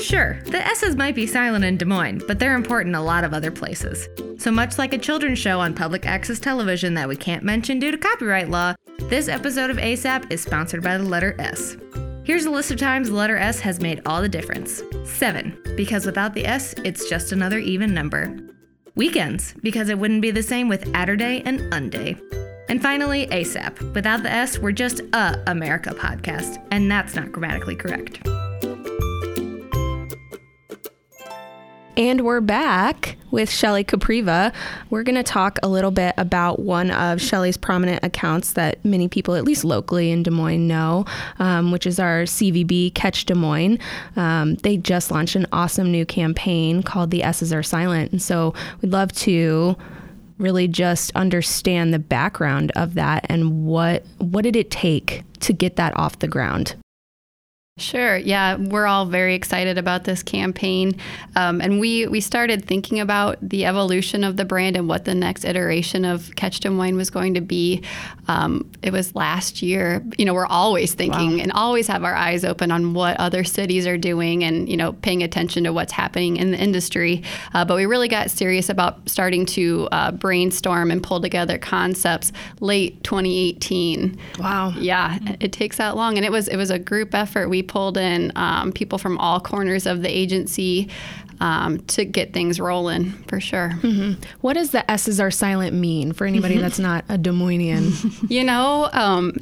Sure, 0.00 0.38
the 0.44 0.64
S's 0.66 0.96
might 0.96 1.14
be 1.14 1.26
silent 1.26 1.64
in 1.64 1.76
Des 1.76 1.84
Moines, 1.84 2.22
but 2.26 2.38
they're 2.38 2.54
important 2.54 2.94
in 2.94 3.00
a 3.00 3.04
lot 3.04 3.24
of 3.24 3.34
other 3.34 3.50
places. 3.50 4.08
So 4.38 4.50
much 4.50 4.78
like 4.78 4.92
a 4.94 4.98
children's 4.98 5.38
show 5.38 5.60
on 5.60 5.74
public 5.74 6.06
access 6.06 6.38
television 6.38 6.94
that 6.94 7.08
we 7.08 7.16
can't 7.16 7.42
mention 7.42 7.78
due 7.78 7.90
to 7.90 7.98
copyright 7.98 8.48
law, 8.48 8.74
this 9.04 9.28
episode 9.28 9.70
of 9.70 9.76
ASAP 9.76 10.30
is 10.30 10.40
sponsored 10.40 10.82
by 10.82 10.96
the 10.96 11.04
letter 11.04 11.34
S. 11.38 11.76
Here's 12.24 12.44
a 12.44 12.50
list 12.50 12.70
of 12.70 12.78
times 12.78 13.08
the 13.08 13.16
letter 13.16 13.36
S 13.36 13.58
has 13.60 13.80
made 13.80 14.02
all 14.06 14.22
the 14.22 14.28
difference. 14.28 14.82
7, 15.04 15.74
because 15.76 16.06
without 16.06 16.34
the 16.34 16.46
S, 16.46 16.74
it's 16.84 17.08
just 17.08 17.32
another 17.32 17.58
even 17.58 17.92
number. 17.92 18.36
Weekends, 18.94 19.54
because 19.62 19.88
it 19.88 19.98
wouldn't 19.98 20.22
be 20.22 20.30
the 20.30 20.42
same 20.42 20.68
with 20.68 20.84
Atterday 20.92 21.42
and 21.44 21.60
Unday. 21.72 22.20
And 22.68 22.82
finally, 22.82 23.26
ASAP. 23.28 23.94
Without 23.94 24.22
the 24.22 24.30
S, 24.30 24.58
we're 24.58 24.72
just 24.72 25.00
a 25.12 25.42
America 25.50 25.90
podcast, 25.90 26.64
and 26.70 26.90
that's 26.90 27.14
not 27.14 27.32
grammatically 27.32 27.76
correct. 27.76 28.28
And 31.98 32.20
we're 32.20 32.40
back 32.40 33.16
with 33.32 33.50
Shelly 33.50 33.82
Capriva. 33.82 34.54
We're 34.88 35.02
going 35.02 35.16
to 35.16 35.24
talk 35.24 35.58
a 35.64 35.68
little 35.68 35.90
bit 35.90 36.14
about 36.16 36.60
one 36.60 36.92
of 36.92 37.20
Shelly's 37.20 37.56
prominent 37.56 38.04
accounts 38.04 38.52
that 38.52 38.84
many 38.84 39.08
people, 39.08 39.34
at 39.34 39.42
least 39.42 39.64
locally 39.64 40.12
in 40.12 40.22
Des 40.22 40.30
Moines, 40.30 40.68
know, 40.68 41.06
um, 41.40 41.72
which 41.72 41.88
is 41.88 41.98
our 41.98 42.22
CVB 42.22 42.94
Catch 42.94 43.26
Des 43.26 43.34
Moines. 43.34 43.80
Um, 44.14 44.54
they 44.54 44.76
just 44.76 45.10
launched 45.10 45.34
an 45.34 45.48
awesome 45.50 45.90
new 45.90 46.06
campaign 46.06 46.84
called 46.84 47.10
The 47.10 47.24
S's 47.24 47.52
Are 47.52 47.64
Silent. 47.64 48.12
And 48.12 48.22
so 48.22 48.54
we'd 48.80 48.92
love 48.92 49.10
to 49.14 49.76
really 50.38 50.68
just 50.68 51.10
understand 51.16 51.92
the 51.92 51.98
background 51.98 52.70
of 52.76 52.94
that 52.94 53.26
and 53.28 53.66
what 53.66 54.04
what 54.18 54.42
did 54.42 54.54
it 54.54 54.70
take 54.70 55.24
to 55.40 55.52
get 55.52 55.74
that 55.74 55.96
off 55.96 56.20
the 56.20 56.28
ground 56.28 56.76
Sure. 57.78 58.16
Yeah, 58.16 58.56
we're 58.56 58.86
all 58.86 59.06
very 59.06 59.34
excited 59.34 59.78
about 59.78 60.04
this 60.04 60.22
campaign, 60.22 60.96
um, 61.36 61.60
and 61.60 61.78
we 61.78 62.06
we 62.08 62.20
started 62.20 62.64
thinking 62.64 62.98
about 62.98 63.38
the 63.40 63.64
evolution 63.66 64.24
of 64.24 64.36
the 64.36 64.44
brand 64.44 64.76
and 64.76 64.88
what 64.88 65.04
the 65.04 65.14
next 65.14 65.44
iteration 65.44 66.04
of 66.04 66.34
Catch 66.34 66.60
Des 66.60 66.70
Moines 66.70 66.96
was 66.96 67.08
going 67.10 67.34
to 67.34 67.40
be. 67.40 67.82
Um, 68.26 68.68
it 68.82 68.92
was 68.92 69.14
last 69.14 69.62
year. 69.62 70.04
You 70.18 70.24
know, 70.24 70.34
we're 70.34 70.46
always 70.46 70.94
thinking 70.94 71.36
wow. 71.36 71.42
and 71.42 71.52
always 71.52 71.86
have 71.86 72.02
our 72.02 72.14
eyes 72.14 72.44
open 72.44 72.72
on 72.72 72.94
what 72.94 73.16
other 73.18 73.44
cities 73.44 73.86
are 73.86 73.96
doing, 73.96 74.42
and 74.42 74.68
you 74.68 74.76
know, 74.76 74.94
paying 74.94 75.22
attention 75.22 75.64
to 75.64 75.72
what's 75.72 75.92
happening 75.92 76.36
in 76.36 76.50
the 76.50 76.58
industry. 76.58 77.22
Uh, 77.54 77.64
but 77.64 77.76
we 77.76 77.86
really 77.86 78.08
got 78.08 78.30
serious 78.30 78.68
about 78.68 79.08
starting 79.08 79.46
to 79.46 79.88
uh, 79.92 80.10
brainstorm 80.10 80.90
and 80.90 81.00
pull 81.00 81.20
together 81.20 81.58
concepts 81.58 82.32
late 82.60 83.02
2018. 83.04 84.18
Wow. 84.40 84.74
Yeah, 84.76 85.18
it 85.38 85.52
takes 85.52 85.76
that 85.76 85.96
long, 85.96 86.16
and 86.16 86.26
it 86.26 86.32
was 86.32 86.48
it 86.48 86.56
was 86.56 86.70
a 86.70 86.78
group 86.78 87.14
effort. 87.14 87.48
We 87.48 87.62
pulled 87.68 87.96
in 87.96 88.32
um, 88.36 88.72
people 88.72 88.98
from 88.98 89.18
all 89.18 89.40
corners 89.40 89.86
of 89.86 90.02
the 90.02 90.08
agency 90.08 90.88
um, 91.40 91.78
to 91.86 92.04
get 92.04 92.32
things 92.32 92.58
rolling 92.58 93.12
for 93.28 93.40
sure. 93.40 93.70
Mm-hmm. 93.80 94.20
What 94.40 94.54
does 94.54 94.70
the 94.70 94.88
S's 94.90 95.20
are 95.20 95.30
silent 95.30 95.74
mean 95.74 96.12
for 96.12 96.26
anybody 96.26 96.54
mm-hmm. 96.54 96.62
that's 96.62 96.78
not 96.78 97.04
a 97.08 97.16
Des 97.16 97.30
Moinesian? 97.30 98.26
you 98.30 98.42
know, 98.42 98.88
um, 98.92 99.34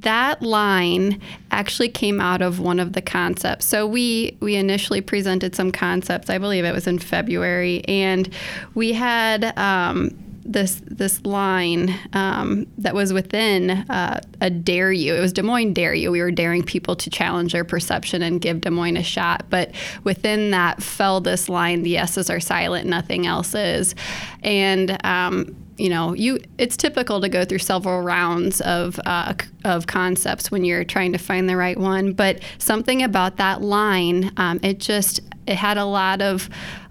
that 0.00 0.42
line 0.42 1.20
actually 1.50 1.88
came 1.88 2.20
out 2.20 2.42
of 2.42 2.58
one 2.58 2.80
of 2.80 2.92
the 2.92 3.02
concepts. 3.02 3.66
So 3.66 3.86
we 3.86 4.36
we 4.40 4.56
initially 4.56 5.00
presented 5.00 5.54
some 5.54 5.70
concepts. 5.70 6.30
I 6.30 6.38
believe 6.38 6.64
it 6.64 6.72
was 6.72 6.86
in 6.86 6.98
February, 6.98 7.84
and 7.86 8.28
we 8.74 8.92
had. 8.92 9.56
Um, 9.58 10.16
this 10.44 10.80
this 10.86 11.24
line 11.24 11.94
um, 12.12 12.66
that 12.78 12.94
was 12.94 13.12
within 13.12 13.70
uh, 13.70 14.20
a 14.40 14.50
dare 14.50 14.92
you. 14.92 15.14
It 15.14 15.20
was 15.20 15.32
Des 15.32 15.42
Moines 15.42 15.74
dare 15.74 15.94
you. 15.94 16.10
We 16.10 16.20
were 16.20 16.30
daring 16.30 16.62
people 16.62 16.96
to 16.96 17.10
challenge 17.10 17.52
their 17.52 17.64
perception 17.64 18.22
and 18.22 18.40
give 18.40 18.62
Des 18.62 18.70
Moines 18.70 18.96
a 18.96 19.02
shot. 19.02 19.44
But 19.50 19.72
within 20.04 20.50
that 20.50 20.82
fell 20.82 21.20
this 21.20 21.48
line: 21.48 21.82
the 21.82 21.98
S's 21.98 22.30
are 22.30 22.40
silent, 22.40 22.86
nothing 22.86 23.26
else 23.26 23.54
is. 23.54 23.94
And 24.42 24.96
um, 25.04 25.56
you 25.80 25.88
know, 25.88 26.12
you 26.12 26.38
it's 26.58 26.76
typical 26.76 27.22
to 27.22 27.28
go 27.28 27.44
through 27.44 27.58
several 27.58 28.02
rounds 28.02 28.60
of 28.60 29.00
uh, 29.06 29.34
of 29.64 29.86
concepts 29.86 30.50
when 30.50 30.64
you're 30.64 30.84
trying 30.84 31.12
to 31.12 31.18
find 31.18 31.48
the 31.48 31.56
right 31.56 31.78
one. 31.78 32.12
But 32.12 32.40
something 32.58 33.02
about 33.02 33.38
that 33.38 33.62
line, 33.62 34.32
um, 34.36 34.60
it 34.62 34.78
just 34.78 35.20
it 35.46 35.56
had 35.56 35.78
a 35.78 35.86
lot 35.86 36.20
of 36.20 36.50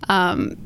um, 0.10 0.58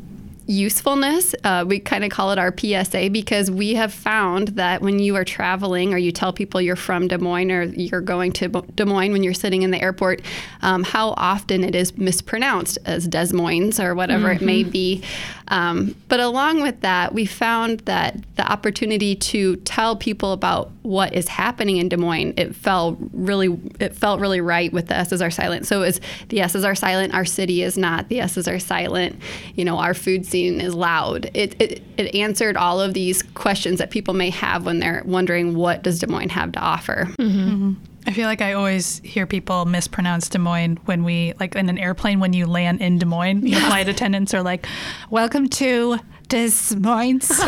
usefulness. 0.46 1.34
Uh, 1.44 1.64
we 1.66 1.80
kind 1.80 2.04
of 2.04 2.10
call 2.10 2.32
it 2.32 2.40
our 2.40 2.54
PSA 2.56 3.10
because 3.12 3.50
we 3.50 3.76
have 3.76 3.94
found 3.94 4.50
that 4.50 4.82
when 4.82 5.00
you 5.00 5.16
are 5.16 5.24
traveling 5.24 5.94
or 5.94 5.98
you 5.98 6.12
tell 6.12 6.34
people 6.34 6.62
you're 6.62 6.76
from 6.76 7.08
Des 7.08 7.18
Moines 7.18 7.52
or 7.52 7.64
you're 7.64 8.02
going 8.02 8.32
to 8.34 8.50
Des 8.50 8.86
Moines 8.86 9.14
when 9.14 9.24
you're 9.24 9.34
sitting 9.34 9.62
in 9.62 9.72
the 9.72 9.82
airport, 9.82 10.22
um, 10.62 10.84
how 10.84 11.14
often 11.18 11.64
it 11.64 11.76
is 11.76 11.98
mispronounced 11.98 12.78
as 12.86 13.08
Des 13.08 13.34
Moines 13.34 13.80
or 13.80 13.96
whatever 13.96 14.28
mm-hmm. 14.28 14.44
it 14.44 14.46
may 14.46 14.62
mm-hmm. 14.62 14.72
be. 14.72 15.04
Um, 15.48 15.96
but 16.10 16.20
along 16.20 16.62
with 16.62 16.82
that, 16.82 17.14
we 17.14 17.26
found 17.26 17.80
that 17.82 18.18
the 18.36 18.52
opportunity 18.52 19.16
to 19.16 19.56
tell 19.58 19.96
people 19.96 20.34
about 20.34 20.72
what 20.84 21.14
is 21.14 21.28
happening 21.28 21.78
in 21.78 21.90
Des 21.90 21.98
Moines, 21.98 22.34
it 22.38 22.56
felt 22.56 22.98
really, 23.14 23.60
it 23.80 23.96
felt 23.96 24.20
really 24.20 24.42
right 24.42 24.72
with 24.72 24.88
the 24.88 24.96
S's 24.96 25.22
are 25.22 25.32
silent. 25.32 25.66
So 25.66 25.82
is 25.82 26.00
the 26.30 26.42
S's 26.42 26.64
are 26.64 26.76
silent, 26.76 27.14
our 27.14 27.26
city 27.26 27.64
is 27.64 27.78
not. 27.78 28.10
The 28.10 28.20
S's 28.20 28.48
are 28.48 28.60
silent. 28.60 29.20
You 29.56 29.66
know, 29.66 29.78
our 29.80 29.94
food 29.94 30.26
scene 30.26 30.62
is 30.62 30.76
loud. 30.76 31.32
It, 31.34 31.60
it, 31.62 31.82
it 31.98 32.14
answered 32.14 32.58
all 32.58 32.82
of 32.82 32.94
these 32.94 33.24
questions 33.24 33.80
that 33.80 33.92
people 33.92 34.14
may 34.14 34.30
have 34.30 34.66
when 34.66 34.80
they're 34.80 35.04
wondering 35.06 35.56
what 35.56 35.84
does 35.84 36.00
Des 36.00 36.08
Moines 36.08 36.30
have 36.30 36.52
to 36.52 36.60
offer. 36.60 37.10
Mm-hmm. 37.18 37.50
Mm-hmm. 37.50 37.74
I 38.06 38.12
feel 38.12 38.28
like 38.28 38.42
I 38.42 38.54
always 38.54 39.00
hear 39.00 39.26
people 39.26 39.64
mispronounce 39.64 40.28
Des 40.28 40.38
Moines 40.38 40.78
when 40.86 41.06
we, 41.06 41.34
like 41.40 41.56
in 41.56 41.70
an 41.70 41.78
airplane, 41.78 42.20
when 42.20 42.34
you 42.34 42.46
land 42.46 42.82
in 42.82 42.98
Des 42.98 43.06
Moines. 43.06 43.48
Yeah. 43.48 43.60
The 43.60 43.66
flight 43.68 43.88
attendants 43.88 44.34
are 44.34 44.44
like, 44.44 44.68
Welcome 45.10 45.48
to 45.50 46.00
Des 46.28 46.76
Moines. 46.78 47.32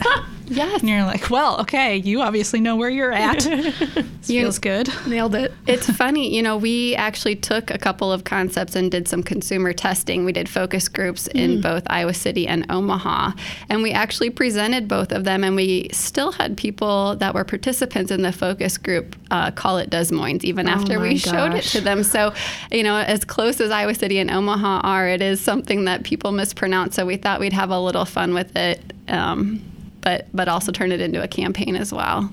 Yes. 0.48 0.80
And 0.80 0.88
you're 0.88 1.04
like, 1.04 1.30
well, 1.30 1.60
okay, 1.60 1.96
you 1.96 2.22
obviously 2.22 2.60
know 2.60 2.76
where 2.76 2.90
you're 2.90 3.12
at. 3.12 3.42
feels 4.22 4.58
good. 4.58 4.90
Nailed 5.06 5.34
it. 5.34 5.52
It's 5.68 5.88
funny, 5.90 6.34
you 6.34 6.42
know, 6.42 6.56
we 6.56 6.94
actually 6.96 7.36
took 7.36 7.70
a 7.70 7.76
couple 7.76 8.10
of 8.10 8.24
concepts 8.24 8.74
and 8.74 8.90
did 8.90 9.06
some 9.06 9.22
consumer 9.22 9.74
testing. 9.74 10.24
We 10.24 10.32
did 10.32 10.48
focus 10.48 10.88
groups 10.88 11.28
mm. 11.28 11.38
in 11.38 11.60
both 11.60 11.82
Iowa 11.88 12.14
City 12.14 12.48
and 12.48 12.64
Omaha. 12.70 13.32
And 13.68 13.82
we 13.82 13.92
actually 13.92 14.30
presented 14.30 14.88
both 14.88 15.12
of 15.12 15.24
them, 15.24 15.44
and 15.44 15.54
we 15.54 15.90
still 15.92 16.32
had 16.32 16.56
people 16.56 17.16
that 17.16 17.34
were 17.34 17.44
participants 17.44 18.10
in 18.10 18.22
the 18.22 18.32
focus 18.32 18.78
group 18.78 19.14
uh, 19.30 19.50
call 19.50 19.78
it 19.78 19.90
Des 19.90 20.12
Moines, 20.12 20.44
even 20.44 20.68
oh 20.68 20.72
after 20.72 20.98
we 20.98 21.10
gosh. 21.10 21.22
showed 21.22 21.54
it 21.54 21.64
to 21.64 21.80
them. 21.80 22.02
So, 22.02 22.32
you 22.70 22.82
know, 22.82 22.96
as 22.96 23.24
close 23.24 23.60
as 23.60 23.70
Iowa 23.70 23.94
City 23.94 24.18
and 24.18 24.30
Omaha 24.30 24.80
are, 24.84 25.06
it 25.08 25.20
is 25.20 25.40
something 25.40 25.84
that 25.84 26.02
people 26.02 26.32
mispronounce. 26.32 26.94
So 26.94 27.04
we 27.04 27.16
thought 27.16 27.40
we'd 27.40 27.52
have 27.52 27.70
a 27.70 27.78
little 27.78 28.04
fun 28.04 28.32
with 28.32 28.56
it. 28.56 28.80
Um, 29.08 29.62
but 30.08 30.26
but 30.32 30.48
also 30.48 30.72
turn 30.72 30.90
it 30.90 31.02
into 31.02 31.22
a 31.22 31.28
campaign 31.28 31.76
as 31.76 31.92
well. 31.92 32.30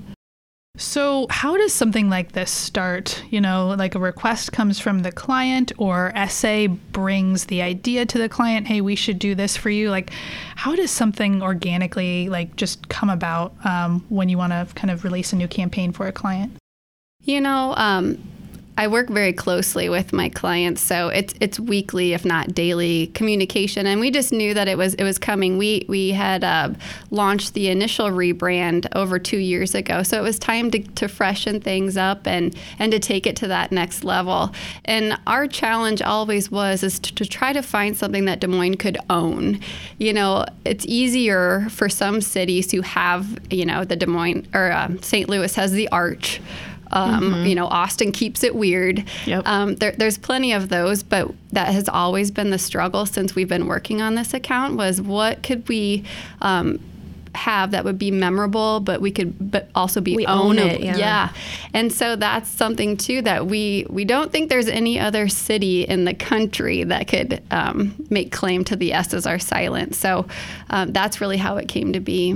So, 0.78 1.26
how 1.28 1.58
does 1.58 1.74
something 1.74 2.08
like 2.08 2.32
this 2.32 2.50
start? 2.50 3.22
You 3.30 3.40
know, 3.40 3.74
like 3.78 3.94
a 3.94 3.98
request 3.98 4.52
comes 4.52 4.78
from 4.78 5.00
the 5.00 5.12
client, 5.12 5.72
or 5.76 6.10
SA 6.28 6.68
brings 6.92 7.46
the 7.46 7.60
idea 7.60 8.06
to 8.06 8.18
the 8.18 8.30
client, 8.30 8.66
hey, 8.66 8.80
we 8.80 8.94
should 8.94 9.18
do 9.18 9.34
this 9.34 9.56
for 9.58 9.68
you. 9.68 9.90
Like, 9.90 10.10
how 10.54 10.74
does 10.74 10.90
something 10.90 11.42
organically, 11.42 12.28
like, 12.28 12.56
just 12.56 12.88
come 12.88 13.10
about 13.10 13.54
um, 13.64 14.04
when 14.08 14.28
you 14.28 14.38
want 14.38 14.52
to 14.52 14.66
kind 14.74 14.90
of 14.90 15.04
release 15.04 15.32
a 15.32 15.36
new 15.36 15.48
campaign 15.48 15.92
for 15.92 16.06
a 16.06 16.12
client? 16.12 16.52
You 17.22 17.40
know, 17.40 17.74
um, 17.76 18.18
I 18.78 18.88
work 18.88 19.08
very 19.08 19.32
closely 19.32 19.88
with 19.88 20.12
my 20.12 20.28
clients, 20.28 20.82
so 20.82 21.08
it's 21.08 21.32
it's 21.40 21.58
weekly, 21.58 22.12
if 22.12 22.26
not 22.26 22.54
daily, 22.54 23.06
communication. 23.08 23.86
And 23.86 24.00
we 24.00 24.10
just 24.10 24.32
knew 24.32 24.52
that 24.52 24.68
it 24.68 24.76
was 24.76 24.92
it 24.94 25.02
was 25.02 25.18
coming. 25.18 25.56
We 25.56 25.86
we 25.88 26.10
had 26.10 26.44
uh, 26.44 26.74
launched 27.10 27.54
the 27.54 27.68
initial 27.68 28.08
rebrand 28.08 28.86
over 28.94 29.18
two 29.18 29.38
years 29.38 29.74
ago, 29.74 30.02
so 30.02 30.18
it 30.18 30.22
was 30.22 30.38
time 30.38 30.70
to, 30.72 30.80
to 30.80 31.08
freshen 31.08 31.60
things 31.60 31.96
up 31.96 32.26
and 32.26 32.54
and 32.78 32.92
to 32.92 32.98
take 32.98 33.26
it 33.26 33.34
to 33.36 33.48
that 33.48 33.72
next 33.72 34.04
level. 34.04 34.52
And 34.84 35.18
our 35.26 35.46
challenge 35.46 36.02
always 36.02 36.50
was 36.50 36.82
is 36.82 36.98
to, 36.98 37.14
to 37.14 37.24
try 37.24 37.54
to 37.54 37.62
find 37.62 37.96
something 37.96 38.26
that 38.26 38.40
Des 38.40 38.46
Moines 38.46 38.76
could 38.76 38.98
own. 39.08 39.60
You 39.96 40.12
know, 40.12 40.44
it's 40.66 40.84
easier 40.86 41.66
for 41.70 41.88
some 41.88 42.20
cities 42.20 42.70
who 42.72 42.82
have 42.82 43.38
you 43.50 43.64
know 43.64 43.84
the 43.84 43.96
Des 43.96 44.06
Moines 44.06 44.46
or 44.52 44.70
uh, 44.70 44.90
St. 45.00 45.30
Louis 45.30 45.54
has 45.54 45.72
the 45.72 45.88
Arch 45.88 46.42
Um, 46.92 47.44
You 47.46 47.54
know, 47.54 47.66
Austin 47.66 48.12
keeps 48.12 48.44
it 48.44 48.54
weird. 48.54 49.04
Yep. 49.26 49.46
Um, 49.46 49.76
there, 49.76 49.92
there's 49.92 50.18
plenty 50.18 50.52
of 50.52 50.68
those, 50.68 51.02
but 51.02 51.32
that 51.52 51.68
has 51.68 51.88
always 51.88 52.30
been 52.30 52.50
the 52.50 52.58
struggle 52.58 53.06
since 53.06 53.34
we've 53.34 53.48
been 53.48 53.66
working 53.66 54.02
on 54.02 54.14
this 54.14 54.34
account. 54.34 54.76
Was 54.76 55.00
what 55.00 55.42
could 55.42 55.68
we 55.68 56.04
um, 56.40 56.78
have 57.34 57.72
that 57.72 57.84
would 57.84 57.98
be 57.98 58.10
memorable, 58.10 58.80
but 58.80 59.00
we 59.00 59.10
could, 59.10 59.50
but 59.50 59.68
also 59.74 60.00
be 60.00 60.16
We 60.16 60.26
own 60.26 60.58
it, 60.58 60.80
yeah. 60.80 60.96
yeah. 60.96 61.32
And 61.72 61.92
so 61.92 62.16
that's 62.16 62.48
something 62.48 62.96
too 62.96 63.22
that 63.22 63.46
we 63.46 63.86
we 63.90 64.04
don't 64.04 64.32
think 64.32 64.48
there's 64.48 64.68
any 64.68 64.98
other 64.98 65.28
city 65.28 65.82
in 65.82 66.04
the 66.04 66.14
country 66.14 66.84
that 66.84 67.08
could 67.08 67.42
um, 67.50 67.94
make 68.10 68.32
claim 68.32 68.64
to 68.64 68.76
the 68.76 68.92
S 68.92 69.12
as 69.14 69.26
our 69.26 69.38
silent. 69.38 69.94
So 69.94 70.26
um, 70.70 70.92
that's 70.92 71.20
really 71.20 71.36
how 71.36 71.58
it 71.58 71.68
came 71.68 71.92
to 71.92 72.00
be. 72.00 72.32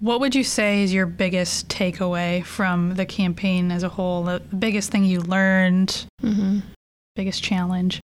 What 0.00 0.20
would 0.20 0.34
you 0.34 0.44
say 0.44 0.82
is 0.82 0.94
your 0.94 1.04
biggest 1.06 1.68
takeaway 1.68 2.42
from 2.44 2.94
the 2.94 3.04
campaign 3.04 3.70
as 3.70 3.82
a 3.82 3.88
whole? 3.90 4.24
The 4.24 4.40
biggest 4.40 4.90
thing 4.90 5.04
you 5.04 5.20
learned, 5.20 6.06
Mm-hmm. 6.22 6.60
biggest 7.16 7.42
challenge? 7.42 8.00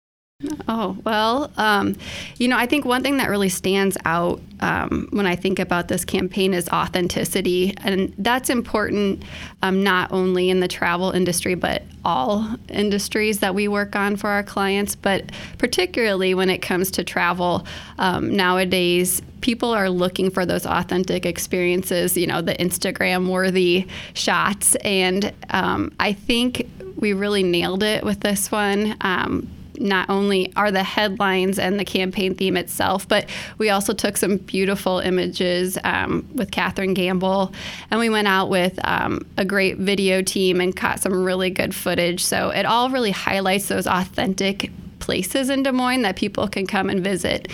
Oh, 0.68 0.98
well, 1.04 1.52
um, 1.58 1.96
you 2.38 2.48
know, 2.48 2.58
I 2.58 2.66
think 2.66 2.86
one 2.86 3.04
thing 3.04 3.18
that 3.18 3.30
really 3.30 3.50
stands 3.50 3.98
out 4.06 4.42
um, 4.60 5.08
when 5.12 5.26
I 5.26 5.36
think 5.36 5.60
about 5.60 5.88
this 5.88 6.06
campaign 6.06 6.54
is 6.54 6.68
authenticity. 6.70 7.74
And 7.78 8.14
that's 8.18 8.50
important 8.50 9.24
um, 9.62 9.84
not 9.84 10.12
only 10.12 10.50
in 10.50 10.60
the 10.60 10.68
travel 10.68 11.12
industry, 11.12 11.56
but 11.56 11.84
all 12.04 12.48
industries 12.70 13.40
that 13.40 13.54
we 13.54 13.68
work 13.68 13.96
on 13.96 14.16
for 14.16 14.30
our 14.30 14.44
clients, 14.44 14.96
but 14.96 15.32
particularly 15.58 16.34
when 16.34 16.50
it 16.50 16.60
comes 16.60 16.90
to 16.92 17.04
travel. 17.04 17.66
Um, 18.00 18.36
nowadays, 18.36 19.22
people 19.42 19.72
are 19.72 19.90
looking 19.90 20.30
for 20.30 20.46
those 20.46 20.66
authentic 20.66 21.26
experiences, 21.26 22.18
you 22.18 22.28
know, 22.28 22.42
the 22.42 22.56
Instagram 22.56 23.28
worthy 23.28 23.88
shots. 24.14 24.76
And 24.78 25.34
um, 25.50 25.92
I 26.00 26.14
think 26.14 26.68
we 26.96 27.14
really 27.14 27.44
nailed 27.44 27.84
it 27.84 28.04
with 28.04 28.22
this 28.22 28.52
one. 28.52 28.96
Um, 29.02 29.48
not 29.82 30.10
only 30.10 30.54
are 30.56 30.72
the 30.72 30.84
headlines 30.84 31.60
and 31.60 31.80
the 31.80 31.86
campaign 31.86 32.36
theme 32.36 32.56
itself, 32.56 33.08
but 33.08 33.30
we 33.58 33.70
also 33.70 33.94
took 33.94 34.18
some 34.18 34.38
beautiful 34.38 35.00
images 35.00 35.78
um, 35.84 36.28
with 36.34 36.52
Catherine 36.52 36.94
Gamble, 36.94 37.52
and 37.90 38.00
we 38.00 38.10
went 38.10 38.28
out 38.28 38.50
with 38.50 38.80
um, 38.84 39.26
a 39.38 39.46
great 39.46 39.78
video 39.78 40.22
team 40.22 40.62
and 40.62 40.76
caught 40.76 41.00
some 41.00 41.24
really 41.24 41.50
good 41.50 41.74
footage. 41.74 42.24
So 42.24 42.50
it 42.50 42.66
all 42.66 42.90
really 42.90 43.12
highlights 43.12 43.68
those 43.68 43.88
authentic 43.88 44.72
places 45.02 45.50
in 45.50 45.64
Des 45.64 45.74
Moines 45.74 46.04
that 46.04 46.16
people 46.16 46.48
can 46.48 46.66
come 46.66 46.90
and 46.90 47.04
visit. 47.04 47.50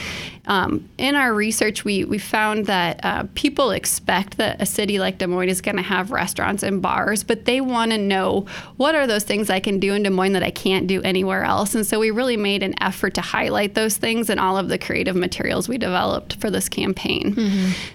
Um, 0.45 0.87
in 0.97 1.15
our 1.15 1.33
research, 1.33 1.83
we, 1.83 2.05
we 2.05 2.19
found 2.19 2.67
that 2.67 3.03
uh, 3.03 3.23
people 3.35 3.71
expect 3.71 4.37
that 4.37 4.61
a 4.61 4.65
city 4.65 4.97
like 4.97 5.17
Des 5.17 5.27
Moines 5.27 5.49
is 5.49 5.59
going 5.61 5.75
to 5.75 5.81
have 5.81 6.11
restaurants 6.11 6.63
and 6.63 6.81
bars, 6.81 7.23
but 7.23 7.45
they 7.45 7.59
want 7.59 7.91
to 7.91 7.97
know 7.97 8.45
what 8.77 8.95
are 8.95 9.07
those 9.07 9.23
things 9.23 9.49
I 9.49 9.59
can 9.59 9.79
do 9.79 9.93
in 9.93 10.03
Des 10.03 10.09
Moines 10.09 10.33
that 10.33 10.43
I 10.43 10.51
can't 10.51 10.87
do 10.87 11.01
anywhere 11.01 11.43
else. 11.43 11.75
And 11.75 11.85
so 11.85 11.99
we 11.99 12.11
really 12.11 12.37
made 12.37 12.63
an 12.63 12.75
effort 12.81 13.13
to 13.15 13.21
highlight 13.21 13.73
those 13.73 13.97
things 13.97 14.29
in 14.29 14.39
all 14.39 14.57
of 14.57 14.69
the 14.69 14.77
creative 14.77 15.15
materials 15.15 15.67
we 15.67 15.77
developed 15.77 16.35
for 16.35 16.49
this 16.49 16.69
campaign. 16.69 17.35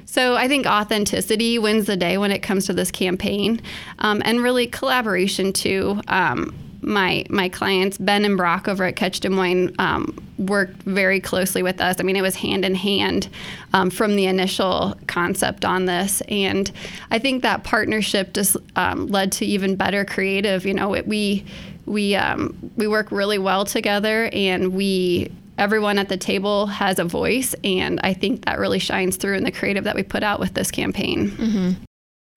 So 0.05 0.37
I 0.37 0.47
think 0.49 0.67
authenticity 0.67 1.59
wins 1.59 1.87
the 1.87 1.97
day 1.97 2.19
when 2.19 2.33
it 2.33 2.41
comes 2.41 2.67
to 2.67 2.75
this 2.75 2.91
campaign, 2.91 3.63
um, 4.01 4.21
and 4.25 4.41
really 4.41 4.67
collaboration 4.67 5.53
too. 5.55 6.01
Um, 6.09 6.55
my 6.83 7.25
my 7.31 7.49
clients 7.49 7.97
Ben 7.99 8.25
and 8.25 8.37
Brock 8.37 8.69
over 8.69 8.85
at 8.85 8.97
Catch 8.97 9.21
Des 9.21 9.29
Moines 9.29 9.75
um, 9.79 10.17
worked 10.39 10.83
very 10.83 11.21
closely 11.21 11.63
with 11.63 11.81
us. 11.81 11.97
I 11.99 12.03
mean, 12.03 12.17
it 12.17 12.23
was 12.23 12.37
hand 12.37 12.65
in 12.65 12.75
hand 12.75 13.29
um, 13.73 13.91
from 13.91 14.17
the 14.17 14.27
initial 14.27 14.97
concept 15.07 15.65
on 15.65 15.87
this, 15.87 16.21
and 16.29 16.71
I 17.11 17.19
think 17.19 17.43
that 17.43 17.65
partnership 17.65 18.35
just 18.35 18.57
um, 18.77 19.07
led 19.07 19.33
to 19.33 19.47
even 19.47 19.77
better 19.77 20.05
creative. 20.05 20.67
You 20.67 20.75
know, 20.75 20.95
it, 20.95 21.07
we 21.07 21.45
we 21.87 22.17
um, 22.17 22.73
we 22.77 22.87
work 22.87 23.11
really 23.11 23.39
well 23.39 23.65
together, 23.65 24.29
and 24.33 24.75
we 24.75 25.31
everyone 25.59 25.99
at 25.99 26.09
the 26.09 26.17
table 26.17 26.67
has 26.67 26.99
a 26.99 27.05
voice, 27.05 27.55
and 27.63 28.01
I 28.03 28.15
think 28.15 28.45
that 28.47 28.59
really 28.59 28.79
shines 28.79 29.17
through 29.17 29.37
in 29.37 29.45
the 29.45 29.53
creative 29.53 29.85
that 29.85 29.95
we 29.95 30.03
put 30.03 30.23
out 30.23 30.41
with 30.41 30.55
this 30.55 30.71
campaign. 30.71 31.77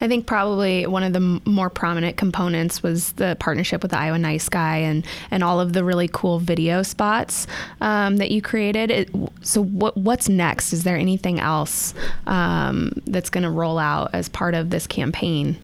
I 0.05 0.07
think 0.07 0.27
probably 0.27 0.85
one 0.85 1.01
of 1.01 1.13
the 1.13 1.41
more 1.45 1.71
prominent 1.71 2.15
components 2.15 2.83
was 2.83 3.13
the 3.13 3.35
partnership 3.39 3.81
with 3.81 3.89
the 3.89 3.97
Iowa 3.97 4.19
Nice 4.19 4.50
Guy 4.50 4.77
and, 4.77 5.03
and 5.31 5.43
all 5.43 5.59
of 5.59 5.74
the 5.74 5.83
really 5.83 6.07
cool 6.07 6.38
video 6.38 6.83
spots 6.83 7.47
um, 7.81 8.17
that 8.17 8.29
you 8.29 8.39
created. 8.39 8.91
It, 8.91 9.09
so, 9.41 9.63
what 9.63 9.97
what's 9.97 10.29
next? 10.29 10.74
Is 10.74 10.83
there 10.83 10.95
anything 10.95 11.39
else 11.39 11.95
um, 12.27 12.91
that's 13.07 13.31
going 13.31 13.45
to 13.45 13.50
roll 13.50 13.79
out 13.79 14.12
as 14.13 14.29
part 14.29 14.53
of 14.53 14.69
this 14.69 14.85
campaign? 14.85 15.57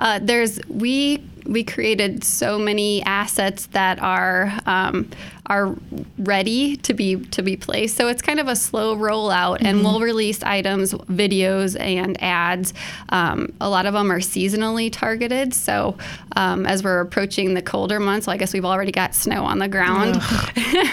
Uh, 0.00 0.18
there's 0.20 0.58
we 0.66 1.22
we 1.44 1.64
created 1.64 2.24
so 2.24 2.58
many 2.58 3.02
assets 3.02 3.66
that 3.66 4.00
are 4.00 4.52
um, 4.66 5.08
are 5.46 5.76
ready 6.18 6.76
to 6.76 6.94
be 6.94 7.16
to 7.16 7.42
be 7.42 7.56
placed. 7.56 7.96
So 7.96 8.08
it's 8.08 8.22
kind 8.22 8.38
of 8.38 8.48
a 8.48 8.54
slow 8.54 8.96
rollout, 8.96 9.58
and 9.60 9.82
we'll 9.82 10.00
release 10.00 10.42
items, 10.42 10.92
videos, 10.92 11.78
and 11.78 12.20
ads. 12.22 12.72
Um, 13.08 13.52
a 13.60 13.68
lot 13.68 13.86
of 13.86 13.92
them 13.92 14.10
are 14.12 14.20
seasonally 14.20 14.90
targeted. 14.90 15.52
So 15.52 15.98
um, 16.36 16.64
as 16.64 16.84
we're 16.84 17.00
approaching 17.00 17.54
the 17.54 17.62
colder 17.62 17.98
months, 17.98 18.26
well, 18.26 18.34
I 18.34 18.36
guess 18.36 18.52
we've 18.52 18.64
already 18.64 18.92
got 18.92 19.14
snow 19.14 19.44
on 19.44 19.58
the 19.58 19.68
ground. 19.68 20.22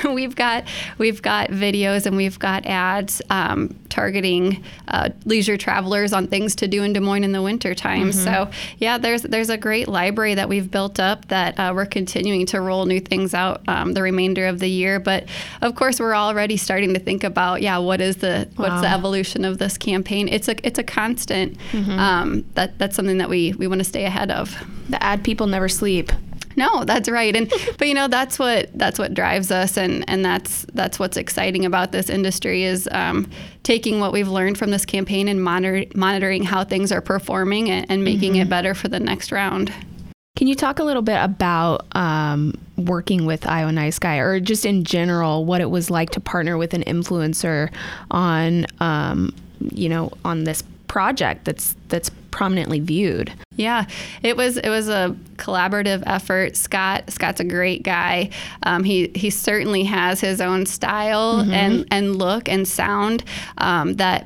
we've 0.14 0.36
got 0.36 0.66
we've 0.98 1.22
got 1.22 1.50
videos 1.50 2.06
and 2.06 2.18
we've 2.18 2.40
got 2.40 2.66
ads 2.66 3.22
um, 3.30 3.80
targeting 3.90 4.64
uh, 4.88 5.10
leisure 5.26 5.58
travelers 5.58 6.12
on 6.12 6.28
things 6.28 6.56
to 6.56 6.68
do 6.68 6.84
in 6.84 6.94
Des 6.94 7.00
Moines 7.00 7.24
in 7.24 7.32
the 7.32 7.42
wintertime. 7.42 8.12
So 8.12 8.50
yeah, 8.80 8.98
there's 8.98 9.22
there's 9.22 9.50
a 9.50 9.58
great 9.58 9.88
library 9.88 10.36
that 10.40 10.48
we've 10.48 10.72
built 10.72 11.02
up 11.02 11.28
that 11.28 11.60
uh, 11.60 11.74
we're 11.76 11.86
continuing 11.86 12.46
to 12.46 12.62
roll 12.62 12.86
new 12.86 13.02
things 13.02 13.34
out 13.34 13.62
um, 13.68 13.92
the 13.92 14.02
remainder 14.02 14.48
of 14.48 14.60
the 14.60 14.70
year. 14.70 14.98
But 14.98 15.26
of 15.62 15.76
course, 15.76 16.00
we're 16.00 16.16
already 16.16 16.56
starting 16.56 16.94
to 16.94 17.00
think 17.00 17.26
about 17.26 17.62
yeah, 17.62 17.78
what 17.78 18.00
is 18.00 18.18
the 18.18 18.50
what's 18.56 18.82
the 18.82 18.90
evolution 18.90 19.44
of 19.44 19.58
this 19.58 19.78
campaign? 19.78 20.30
It's 20.30 20.48
a 20.48 20.56
it's 20.66 20.80
a 20.80 20.84
constant. 20.84 21.58
Um, 22.00 22.46
that 22.54 22.80
that's 22.80 22.96
something 22.96 23.18
that 23.18 23.28
we 23.28 23.52
we 23.54 23.68
want 23.68 23.80
to 23.80 23.86
stay 23.86 24.06
ahead 24.06 24.32
of. 24.32 24.56
The 24.88 25.04
ad 25.04 25.26
people 25.26 25.48
never 25.48 25.68
sleep. 25.68 26.10
No, 26.56 26.86
that's 26.86 27.10
right. 27.10 27.36
And 27.36 27.52
but 27.78 27.88
you 27.90 27.94
know 27.94 28.08
that's 28.08 28.40
what 28.40 28.70
that's 28.74 28.98
what 28.98 29.14
drives 29.14 29.52
us, 29.52 29.78
and 29.78 30.10
and 30.10 30.24
that's 30.24 30.66
that's 30.74 31.00
what's 31.00 31.18
exciting 31.18 31.66
about 31.66 31.92
this 31.92 32.10
industry 32.10 32.64
is 32.64 32.88
um, 32.94 33.30
taking 33.64 34.00
what 34.00 34.14
we've 34.14 34.30
learned 34.30 34.58
from 34.58 34.72
this 34.72 34.86
campaign 34.86 35.28
and 35.28 35.44
monitor, 35.44 35.86
monitoring 35.96 36.44
how 36.44 36.64
things 36.64 36.94
are 36.94 37.02
performing 37.02 37.70
and, 37.70 37.86
and 37.92 38.06
making 38.06 38.36
it 38.38 38.48
better 38.50 38.74
for 38.74 38.88
the 38.88 39.02
next 39.02 39.34
round. 39.34 39.74
Can 40.36 40.48
you 40.48 40.56
talk 40.56 40.80
a 40.80 40.84
little 40.84 41.02
bit 41.02 41.22
about 41.22 41.86
um, 41.96 42.54
working 42.78 43.26
with 43.26 43.46
Iowa 43.46 43.72
Nice 43.72 44.00
Guy, 44.00 44.18
or 44.18 44.40
just 44.40 44.66
in 44.66 44.86
general, 44.86 45.44
what 45.44 45.60
it 45.60 45.70
was 45.70 45.90
like 45.90 46.12
to 46.12 46.22
partner 46.22 46.58
with 46.58 46.74
an 46.74 46.84
influencer 46.84 47.72
on, 48.10 48.66
um, 48.80 49.34
you 49.60 49.90
know, 49.90 50.12
on 50.24 50.46
this 50.46 50.64
project 50.88 51.46
that's 51.46 51.76
that's 51.90 52.10
prominently 52.32 52.80
viewed? 52.80 53.34
Yeah, 53.58 53.86
it 54.24 54.38
was 54.38 54.56
it 54.56 54.70
was 54.70 54.88
a 54.88 55.14
collaborative 55.36 56.04
effort. 56.06 56.56
Scott 56.56 57.12
Scott's 57.12 57.42
a 57.42 57.44
great 57.44 57.84
guy. 57.84 58.30
Um, 58.64 58.86
he 58.86 59.12
he 59.16 59.30
certainly 59.30 59.84
has 59.84 60.22
his 60.22 60.40
own 60.40 60.66
style 60.66 61.42
and 61.52 61.86
and 61.92 62.16
look 62.16 62.48
and 62.48 62.66
sound 62.68 63.26
um, 63.58 63.96
that. 63.96 64.26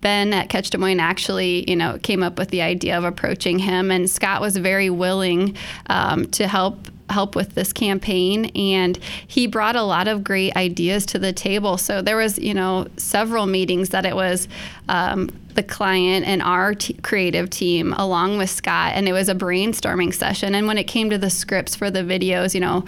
Ben 0.00 0.32
at 0.32 0.48
Catch 0.48 0.70
Des 0.70 0.78
Moines 0.78 1.00
actually, 1.00 1.68
you 1.68 1.76
know, 1.76 1.98
came 2.02 2.22
up 2.22 2.38
with 2.38 2.48
the 2.48 2.62
idea 2.62 2.96
of 2.96 3.04
approaching 3.04 3.58
him, 3.58 3.90
and 3.90 4.08
Scott 4.08 4.40
was 4.40 4.56
very 4.56 4.90
willing 4.90 5.56
um, 5.88 6.26
to 6.28 6.46
help 6.46 6.88
help 7.10 7.34
with 7.34 7.54
this 7.54 7.72
campaign 7.72 8.46
and 8.54 8.98
he 9.26 9.46
brought 9.46 9.76
a 9.76 9.82
lot 9.82 10.08
of 10.08 10.22
great 10.24 10.54
ideas 10.56 11.04
to 11.06 11.18
the 11.18 11.32
table. 11.32 11.76
So 11.76 12.02
there 12.02 12.16
was 12.16 12.38
you 12.38 12.54
know 12.54 12.86
several 12.96 13.46
meetings 13.46 13.90
that 13.90 14.06
it 14.06 14.14
was 14.14 14.48
um, 14.88 15.30
the 15.54 15.62
client 15.62 16.26
and 16.26 16.40
our 16.40 16.74
t- 16.74 16.94
creative 16.94 17.50
team 17.50 17.92
along 17.94 18.38
with 18.38 18.48
scott 18.50 18.92
and 18.94 19.08
it 19.08 19.12
was 19.12 19.28
a 19.28 19.34
brainstorming 19.34 20.14
session. 20.14 20.54
And 20.54 20.66
when 20.66 20.78
it 20.78 20.84
came 20.84 21.10
to 21.10 21.18
the 21.18 21.30
scripts 21.30 21.74
for 21.74 21.90
the 21.90 22.00
videos 22.00 22.54
you 22.54 22.60
know 22.60 22.84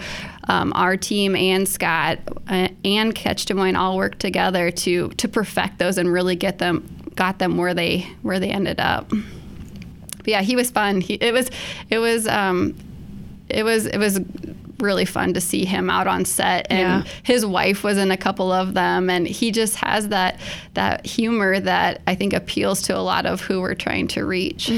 um, 0.47 0.73
our 0.75 0.97
team 0.97 1.35
and 1.35 1.67
scott 1.67 2.19
uh, 2.47 2.69
and 2.83 3.13
catch 3.13 3.45
des 3.45 3.53
moines 3.53 3.75
all 3.75 3.97
worked 3.97 4.19
together 4.19 4.71
to 4.71 5.09
to 5.09 5.27
perfect 5.27 5.79
those 5.79 5.97
and 5.97 6.11
really 6.11 6.35
get 6.35 6.59
them 6.59 6.92
got 7.15 7.39
them 7.39 7.57
where 7.57 7.73
they 7.73 8.07
where 8.21 8.39
they 8.39 8.49
ended 8.49 8.79
up 8.79 9.07
but 9.09 10.27
yeah 10.27 10.41
he 10.41 10.55
was 10.55 10.71
fun 10.71 11.01
he, 11.01 11.15
it 11.15 11.33
was 11.33 11.49
it 11.89 11.99
was 11.99 12.27
um, 12.27 12.75
it 13.49 13.63
was 13.63 13.85
it 13.85 13.97
was 13.97 14.19
really 14.79 15.05
fun 15.05 15.33
to 15.33 15.39
see 15.39 15.63
him 15.63 15.89
out 15.89 16.07
on 16.07 16.25
set 16.25 16.67
and 16.69 17.05
Yeah. 17.05 17.11
his 17.23 17.45
wife 17.45 17.83
was 17.83 17.97
in 17.97 18.11
a 18.11 18.17
couple 18.17 18.51
of 18.51 18.73
them 18.73 19.09
and 19.09 19.25
he 19.27 19.51
just 19.51 19.75
has 19.77 20.09
that 20.09 20.39
that 20.73 21.05
humor 21.05 21.59
that 21.59 22.01
I 22.07 22.15
think 22.15 22.33
appeals 22.33 22.81
to 22.83 22.97
a 22.97 22.99
lot 22.99 23.25
of 23.25 23.39
who 23.41 23.61
we're 23.61 23.75
trying 23.75 24.07
to 24.09 24.25
reach. 24.25 24.69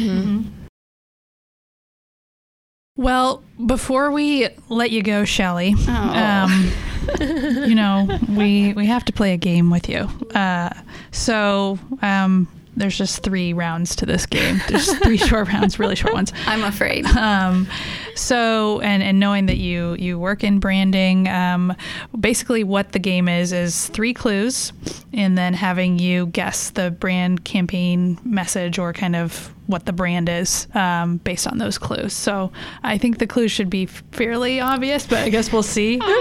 Well, 2.97 3.43
before 3.65 4.11
we 4.11 4.47
let 4.69 4.91
you 4.91 5.03
go, 5.03 5.25
Shelly, 5.25 5.73
Oh. 5.87 5.91
um, 5.91 6.71
you 7.19 7.75
know, 7.75 8.07
we 8.29 8.73
we 8.73 8.85
have 8.85 9.05
to 9.05 9.13
play 9.13 9.33
a 9.33 9.37
game 9.37 9.69
with 9.69 9.89
you. 9.89 10.07
Uh, 10.33 10.69
so, 11.11 11.79
um, 12.01 12.47
there's 12.75 12.97
just 12.97 13.23
three 13.23 13.53
rounds 13.53 13.95
to 13.97 14.05
this 14.05 14.25
game. 14.25 14.61
There's 14.67 14.91
three 14.99 15.17
short 15.29 15.47
rounds, 15.47 15.79
really 15.79 15.95
short 15.95 16.13
ones. 16.13 16.33
I'm 16.45 16.63
afraid. 16.63 17.05
Um, 17.05 17.67
so, 18.15 18.81
and, 18.81 19.01
and 19.01 19.19
knowing 19.19 19.45
that 19.45 19.57
you 19.57 19.95
you 19.95 20.19
work 20.19 20.43
in 20.43 20.59
branding, 20.59 21.27
um, 21.27 21.75
basically 22.19 22.63
what 22.63 22.91
the 22.91 22.99
game 22.99 23.29
is 23.29 23.53
is 23.53 23.87
three 23.89 24.13
clues, 24.13 24.73
and 25.13 25.37
then 25.37 25.53
having 25.53 25.99
you 25.99 26.27
guess 26.27 26.71
the 26.71 26.91
brand 26.91 27.45
campaign 27.45 28.19
message 28.23 28.77
or 28.77 28.93
kind 28.93 29.15
of 29.15 29.51
what 29.67 29.85
the 29.85 29.93
brand 29.93 30.29
is 30.29 30.67
um, 30.75 31.17
based 31.17 31.47
on 31.47 31.57
those 31.57 31.77
clues. 31.77 32.13
So, 32.13 32.51
I 32.83 32.97
think 32.97 33.17
the 33.17 33.27
clues 33.27 33.51
should 33.51 33.69
be 33.69 33.85
fairly 33.85 34.59
obvious, 34.59 35.07
but 35.07 35.19
I 35.19 35.29
guess 35.29 35.51
we'll 35.51 35.63
see. 35.63 36.01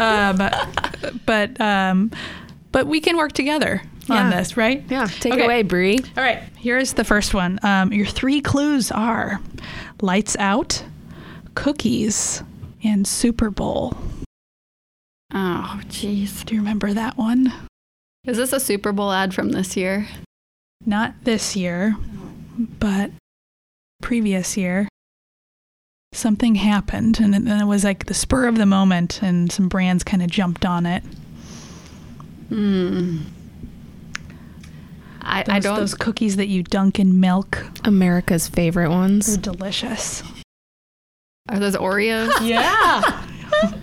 Um, 0.00 0.38
but 1.26 1.60
um, 1.60 2.10
but 2.72 2.86
we 2.86 3.00
can 3.00 3.16
work 3.16 3.32
together 3.32 3.82
on 4.10 4.30
Yeah. 4.30 4.38
this, 4.38 4.56
right? 4.56 4.84
Yeah, 4.88 5.06
take 5.06 5.32
Okay. 5.34 5.42
it 5.42 5.44
away, 5.44 5.62
Bree. 5.62 5.98
All 6.16 6.22
right, 6.22 6.42
here's 6.56 6.94
the 6.94 7.04
first 7.04 7.32
one. 7.34 7.58
Um, 7.62 7.92
your 7.92 8.06
three 8.06 8.40
clues 8.40 8.90
are 8.90 9.40
lights 10.00 10.36
out, 10.38 10.84
cookies, 11.54 12.42
and 12.82 13.06
Super 13.06 13.50
Bowl. 13.50 13.96
Oh, 15.32 15.80
jeez. 15.86 16.44
Do 16.44 16.54
you 16.54 16.60
remember 16.60 16.92
that 16.92 17.16
one? 17.16 17.52
Is 18.24 18.36
this 18.36 18.52
a 18.52 18.60
Super 18.60 18.92
Bowl 18.92 19.12
ad 19.12 19.32
from 19.32 19.50
this 19.50 19.76
year? 19.76 20.06
Not 20.84 21.14
this 21.24 21.54
year, 21.56 21.96
but 22.58 23.10
previous 24.02 24.56
year. 24.56 24.88
Something 26.12 26.56
happened, 26.56 27.20
and 27.20 27.34
it, 27.34 27.42
and 27.42 27.62
it 27.62 27.66
was 27.66 27.84
like 27.84 28.06
the 28.06 28.14
spur 28.14 28.46
of 28.48 28.56
the 28.58 28.66
moment, 28.66 29.22
and 29.22 29.52
some 29.52 29.68
brands 29.68 30.02
kind 30.02 30.22
of 30.22 30.28
jumped 30.30 30.64
on 30.66 30.84
it. 30.84 31.04
Hmm. 32.48 33.18
I, 35.22 35.42
Those, 35.42 35.54
I 35.54 35.58
don't. 35.60 35.76
those 35.78 35.94
cookies 35.94 36.36
that 36.36 36.48
you 36.48 36.62
dunk 36.62 36.98
in 36.98 37.20
milk. 37.20 37.64
America's 37.84 38.48
favorite 38.48 38.90
ones. 38.90 39.26
They're 39.26 39.52
delicious. 39.52 40.22
Are 41.48 41.58
those 41.58 41.76
Oreos? 41.76 42.30
Yeah. 42.46 43.26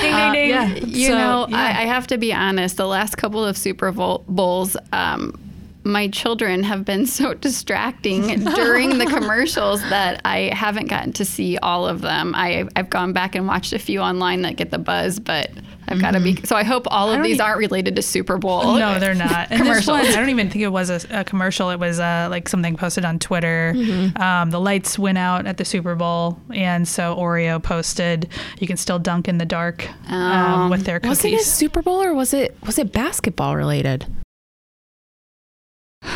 Ding, 0.00 0.14
Uh, 0.14 0.32
ding, 0.32 0.32
ding. 0.32 0.50
yeah. 0.50 0.74
You 0.74 1.06
So, 1.08 1.18
know, 1.18 1.46
yeah. 1.48 1.56
I, 1.56 1.68
I 1.82 1.86
have 1.86 2.06
to 2.08 2.18
be 2.18 2.32
honest. 2.32 2.76
The 2.76 2.86
last 2.86 3.16
couple 3.16 3.44
of 3.44 3.56
Super 3.56 3.90
Bowls, 3.92 4.76
um, 4.92 5.38
my 5.84 6.08
children 6.08 6.62
have 6.64 6.84
been 6.84 7.06
so 7.06 7.32
distracting 7.46 8.44
during 8.44 8.98
the 8.98 9.06
commercials 9.06 9.80
that 9.88 10.20
I 10.24 10.50
haven't 10.54 10.86
gotten 10.88 11.12
to 11.14 11.24
see 11.24 11.56
all 11.58 11.86
of 11.86 12.00
them. 12.02 12.34
I, 12.34 12.68
I've 12.76 12.90
gone 12.90 13.12
back 13.12 13.34
and 13.34 13.46
watched 13.46 13.72
a 13.72 13.78
few 13.78 14.00
online 14.00 14.42
that 14.42 14.56
get 14.56 14.70
the 14.70 14.78
buzz, 14.78 15.18
but 15.18 15.50
I've 15.88 16.00
got 16.00 16.10
to 16.12 16.20
be. 16.20 16.36
So 16.44 16.54
I 16.54 16.62
hope 16.64 16.86
all 16.90 17.10
of 17.10 17.22
these 17.22 17.38
e- 17.38 17.40
aren't 17.40 17.58
related 17.58 17.96
to 17.96 18.02
Super 18.02 18.36
Bowl. 18.38 18.76
No, 18.78 18.98
they're 19.00 19.14
not. 19.14 19.48
And 19.50 19.60
this 19.62 19.86
one, 19.86 20.00
Commercials. 20.00 20.14
I 20.16 20.20
don't 20.20 20.28
even 20.28 20.50
think 20.50 20.62
it 20.62 20.68
was 20.68 20.90
a, 20.90 21.00
a 21.10 21.24
commercial. 21.24 21.70
It 21.70 21.78
was 21.80 21.98
uh, 21.98 22.28
like 22.30 22.48
something 22.48 22.76
posted 22.76 23.04
on 23.04 23.18
Twitter. 23.18 23.72
Mm-hmm. 23.74 24.20
Um, 24.22 24.50
the 24.50 24.60
lights 24.60 24.98
went 24.98 25.18
out 25.18 25.46
at 25.46 25.56
the 25.56 25.64
Super 25.64 25.94
Bowl, 25.94 26.38
and 26.54 26.86
so 26.86 27.16
Oreo 27.16 27.62
posted, 27.62 28.28
"You 28.58 28.66
can 28.66 28.76
still 28.76 28.98
dunk 28.98 29.28
in 29.28 29.38
the 29.38 29.46
dark 29.46 29.88
um, 30.10 30.14
Um, 30.22 30.70
with 30.70 30.84
their 30.84 31.00
cookies." 31.00 31.24
Was 31.24 31.24
it 31.24 31.40
a. 31.40 31.44
Super 31.44 31.82
Bowl 31.82 32.02
or 32.02 32.14
was 32.14 32.34
it 32.34 32.56
was 32.66 32.78
it 32.78 32.92
basketball 32.92 33.56
related? 33.56 34.06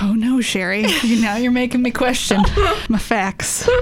oh 0.03 0.15
no, 0.17 0.41
Sherry! 0.41 0.85
You- 1.03 1.21
now 1.23 1.37
you're 1.37 1.51
making 1.53 1.83
me 1.83 1.91
question 1.91 2.41
my 2.89 2.99
facts. 2.99 3.69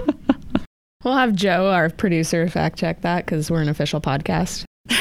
We'll 1.02 1.16
have 1.16 1.34
Joe, 1.34 1.70
our 1.70 1.88
producer, 1.88 2.46
fact 2.50 2.78
check 2.78 3.00
that 3.00 3.24
because 3.24 3.50
we're 3.50 3.62
an 3.62 3.70
official 3.70 4.02
podcast. 4.02 4.64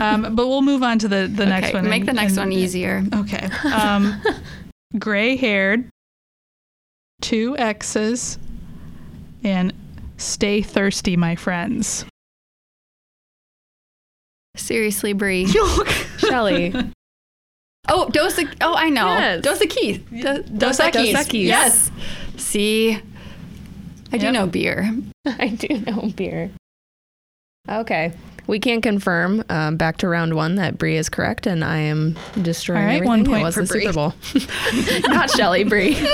Um, 0.00 0.34
but 0.34 0.46
we'll 0.48 0.62
move 0.62 0.82
on 0.82 0.98
to 1.00 1.08
the 1.08 1.30
the 1.32 1.44
next 1.46 1.68
Okay, 1.68 1.74
one. 1.74 1.88
Make 1.88 2.00
and- 2.00 2.08
the 2.08 2.12
next 2.14 2.32
and- 2.32 2.50
one 2.50 2.52
easier. 2.52 3.04
Okay. 3.14 3.48
Um, 3.72 4.20
gray 4.98 5.36
haired, 5.36 5.84
two 7.20 7.56
X's, 7.58 8.38
and 9.44 9.72
stay 10.16 10.62
thirsty, 10.62 11.16
my 11.16 11.36
friends. 11.36 12.04
Seriously, 14.56 15.12
Brie. 15.12 15.46
Shelly. 16.18 16.74
Oh, 17.92 18.08
Dos. 18.08 18.38
Oh, 18.60 18.74
I 18.76 18.88
know. 18.88 19.06
Yes. 19.06 19.42
Dos 19.42 19.58
Equis. 19.58 19.98
Do- 20.10 20.42
Dos 20.44 20.76
Dos 20.76 20.80
Equis. 20.80 21.12
Equis. 21.14 21.44
Yes. 21.46 21.90
See, 22.36 22.92
I 24.12 24.18
do 24.18 24.26
Yep. 24.26 24.32
know 24.34 24.46
beer. 24.46 24.90
I 25.26 25.48
do 25.48 25.66
know 25.80 26.08
beer. 26.14 26.50
Okay. 27.68 28.12
We 28.46 28.58
can 28.58 28.80
confirm 28.80 29.44
um, 29.48 29.76
back 29.76 29.98
to 29.98 30.08
round 30.08 30.34
one 30.34 30.56
that 30.56 30.76
Brie 30.78 30.96
is 30.96 31.08
correct, 31.08 31.46
and 31.46 31.64
I 31.64 31.76
am 31.78 32.16
destroying 32.42 32.80
All 32.80 32.86
right, 32.86 32.94
everything. 32.96 33.08
one 33.08 33.20
It 33.20 33.26
point 33.26 33.42
was 33.44 33.54
for 33.54 33.62
the 33.64 33.68
Brie. 33.68 33.80
Super 33.82 33.92
Bowl. 33.94 34.14
Not 35.14 35.30
Shelly, 35.30 35.64
Brie. 35.64 35.96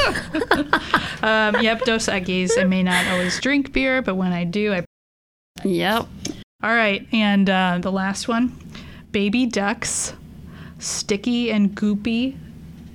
Um, 1.22 1.60
yep, 1.62 1.80
Dos 1.80 2.06
Equis. 2.06 2.56
I 2.60 2.64
may 2.64 2.82
not 2.82 3.06
always 3.08 3.40
drink 3.40 3.72
beer, 3.72 4.00
but 4.02 4.14
when 4.16 4.32
I 4.32 4.44
do, 4.44 4.74
I. 4.74 4.84
Yep. 5.64 6.06
All 6.62 6.74
right, 6.74 7.06
and 7.10 7.48
uh, 7.50 7.78
the 7.80 7.90
last 7.90 8.28
one, 8.28 8.56
baby 9.12 9.46
ducks, 9.46 10.12
sticky 10.78 11.50
and 11.50 11.74
goopy, 11.74 12.36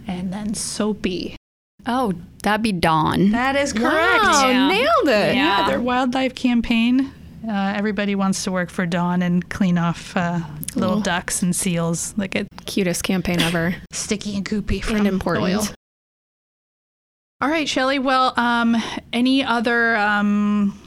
and 0.07 0.31
then 0.31 0.53
soapy. 0.53 1.35
Oh, 1.87 2.13
that'd 2.43 2.61
be 2.61 2.71
Dawn. 2.71 3.31
That 3.31 3.55
is 3.55 3.73
correct. 3.73 4.23
Wow, 4.23 4.47
Yeah. 4.49 4.67
nailed 4.69 5.07
it. 5.07 5.35
Yeah, 5.35 5.67
their 5.67 5.81
wildlife 5.81 6.35
campaign. 6.35 7.11
Uh, 7.47 7.73
everybody 7.75 8.13
wants 8.15 8.43
to 8.43 8.51
work 8.51 8.69
for 8.69 8.85
Dawn 8.85 9.21
and 9.21 9.49
clean 9.49 9.77
off 9.77 10.15
uh, 10.15 10.39
little 10.75 10.95
Cool. 10.95 11.01
ducks 11.01 11.41
and 11.41 11.55
seals 11.55 12.13
Like 12.17 12.31
get 12.31 12.47
Cutest 12.67 13.03
campaign 13.03 13.39
ever. 13.41 13.75
sticky 13.91 14.35
and 14.37 14.45
goopy 14.47 14.83
from 14.83 14.97
and 14.97 15.07
important. 15.07 15.45
oil. 15.47 15.63
All 17.41 17.49
right, 17.49 17.67
Shelly. 17.67 17.97
Well, 17.97 18.33
um, 18.39 18.75
any 19.11 19.43
other 19.43 19.95
um, 19.95 20.79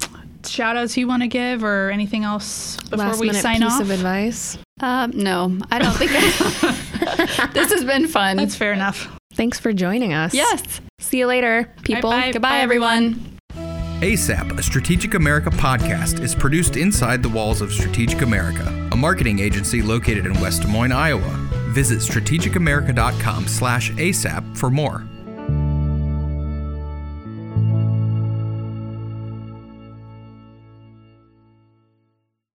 shout 0.46 0.76
outs 0.76 0.96
you 0.96 1.08
want 1.08 1.22
to 1.22 1.26
give 1.28 1.64
or 1.64 1.90
anything 1.90 2.22
else 2.22 2.76
before 2.84 2.98
Last 2.98 3.18
we 3.20 3.26
minute 3.26 3.42
sign 3.42 3.60
piece 3.60 3.72
off? 3.72 3.80
of 3.80 3.90
advice. 3.90 4.56
Um, 4.80 5.10
no, 5.16 5.58
I 5.72 5.80
don't 5.80 5.94
think. 5.96 6.12
I, 6.14 7.50
this 7.54 7.72
has 7.72 7.84
been 7.84 8.06
fun. 8.06 8.36
That's 8.36 8.54
fair 8.54 8.72
enough. 8.72 9.08
Thanks 9.32 9.58
for 9.58 9.72
joining 9.72 10.12
us. 10.12 10.32
yes. 10.32 10.80
See 11.00 11.18
you 11.18 11.26
later, 11.26 11.68
people. 11.82 12.10
Bye-bye. 12.10 12.32
Goodbye, 12.32 12.58
everyone. 12.60 13.33
ASAP, 14.04 14.58
a 14.58 14.62
Strategic 14.62 15.14
America 15.14 15.48
podcast, 15.48 16.20
is 16.20 16.34
produced 16.34 16.76
inside 16.76 17.22
the 17.22 17.28
walls 17.30 17.62
of 17.62 17.72
Strategic 17.72 18.20
America, 18.20 18.66
a 18.92 18.96
marketing 18.96 19.38
agency 19.38 19.80
located 19.80 20.26
in 20.26 20.38
West 20.42 20.60
Des 20.60 20.68
Moines, 20.68 20.92
Iowa. 20.92 21.30
Visit 21.70 22.00
strategicamerica.com 22.00 23.48
slash 23.48 23.92
ASAP 23.92 24.58
for 24.58 24.70
more. 24.70 25.06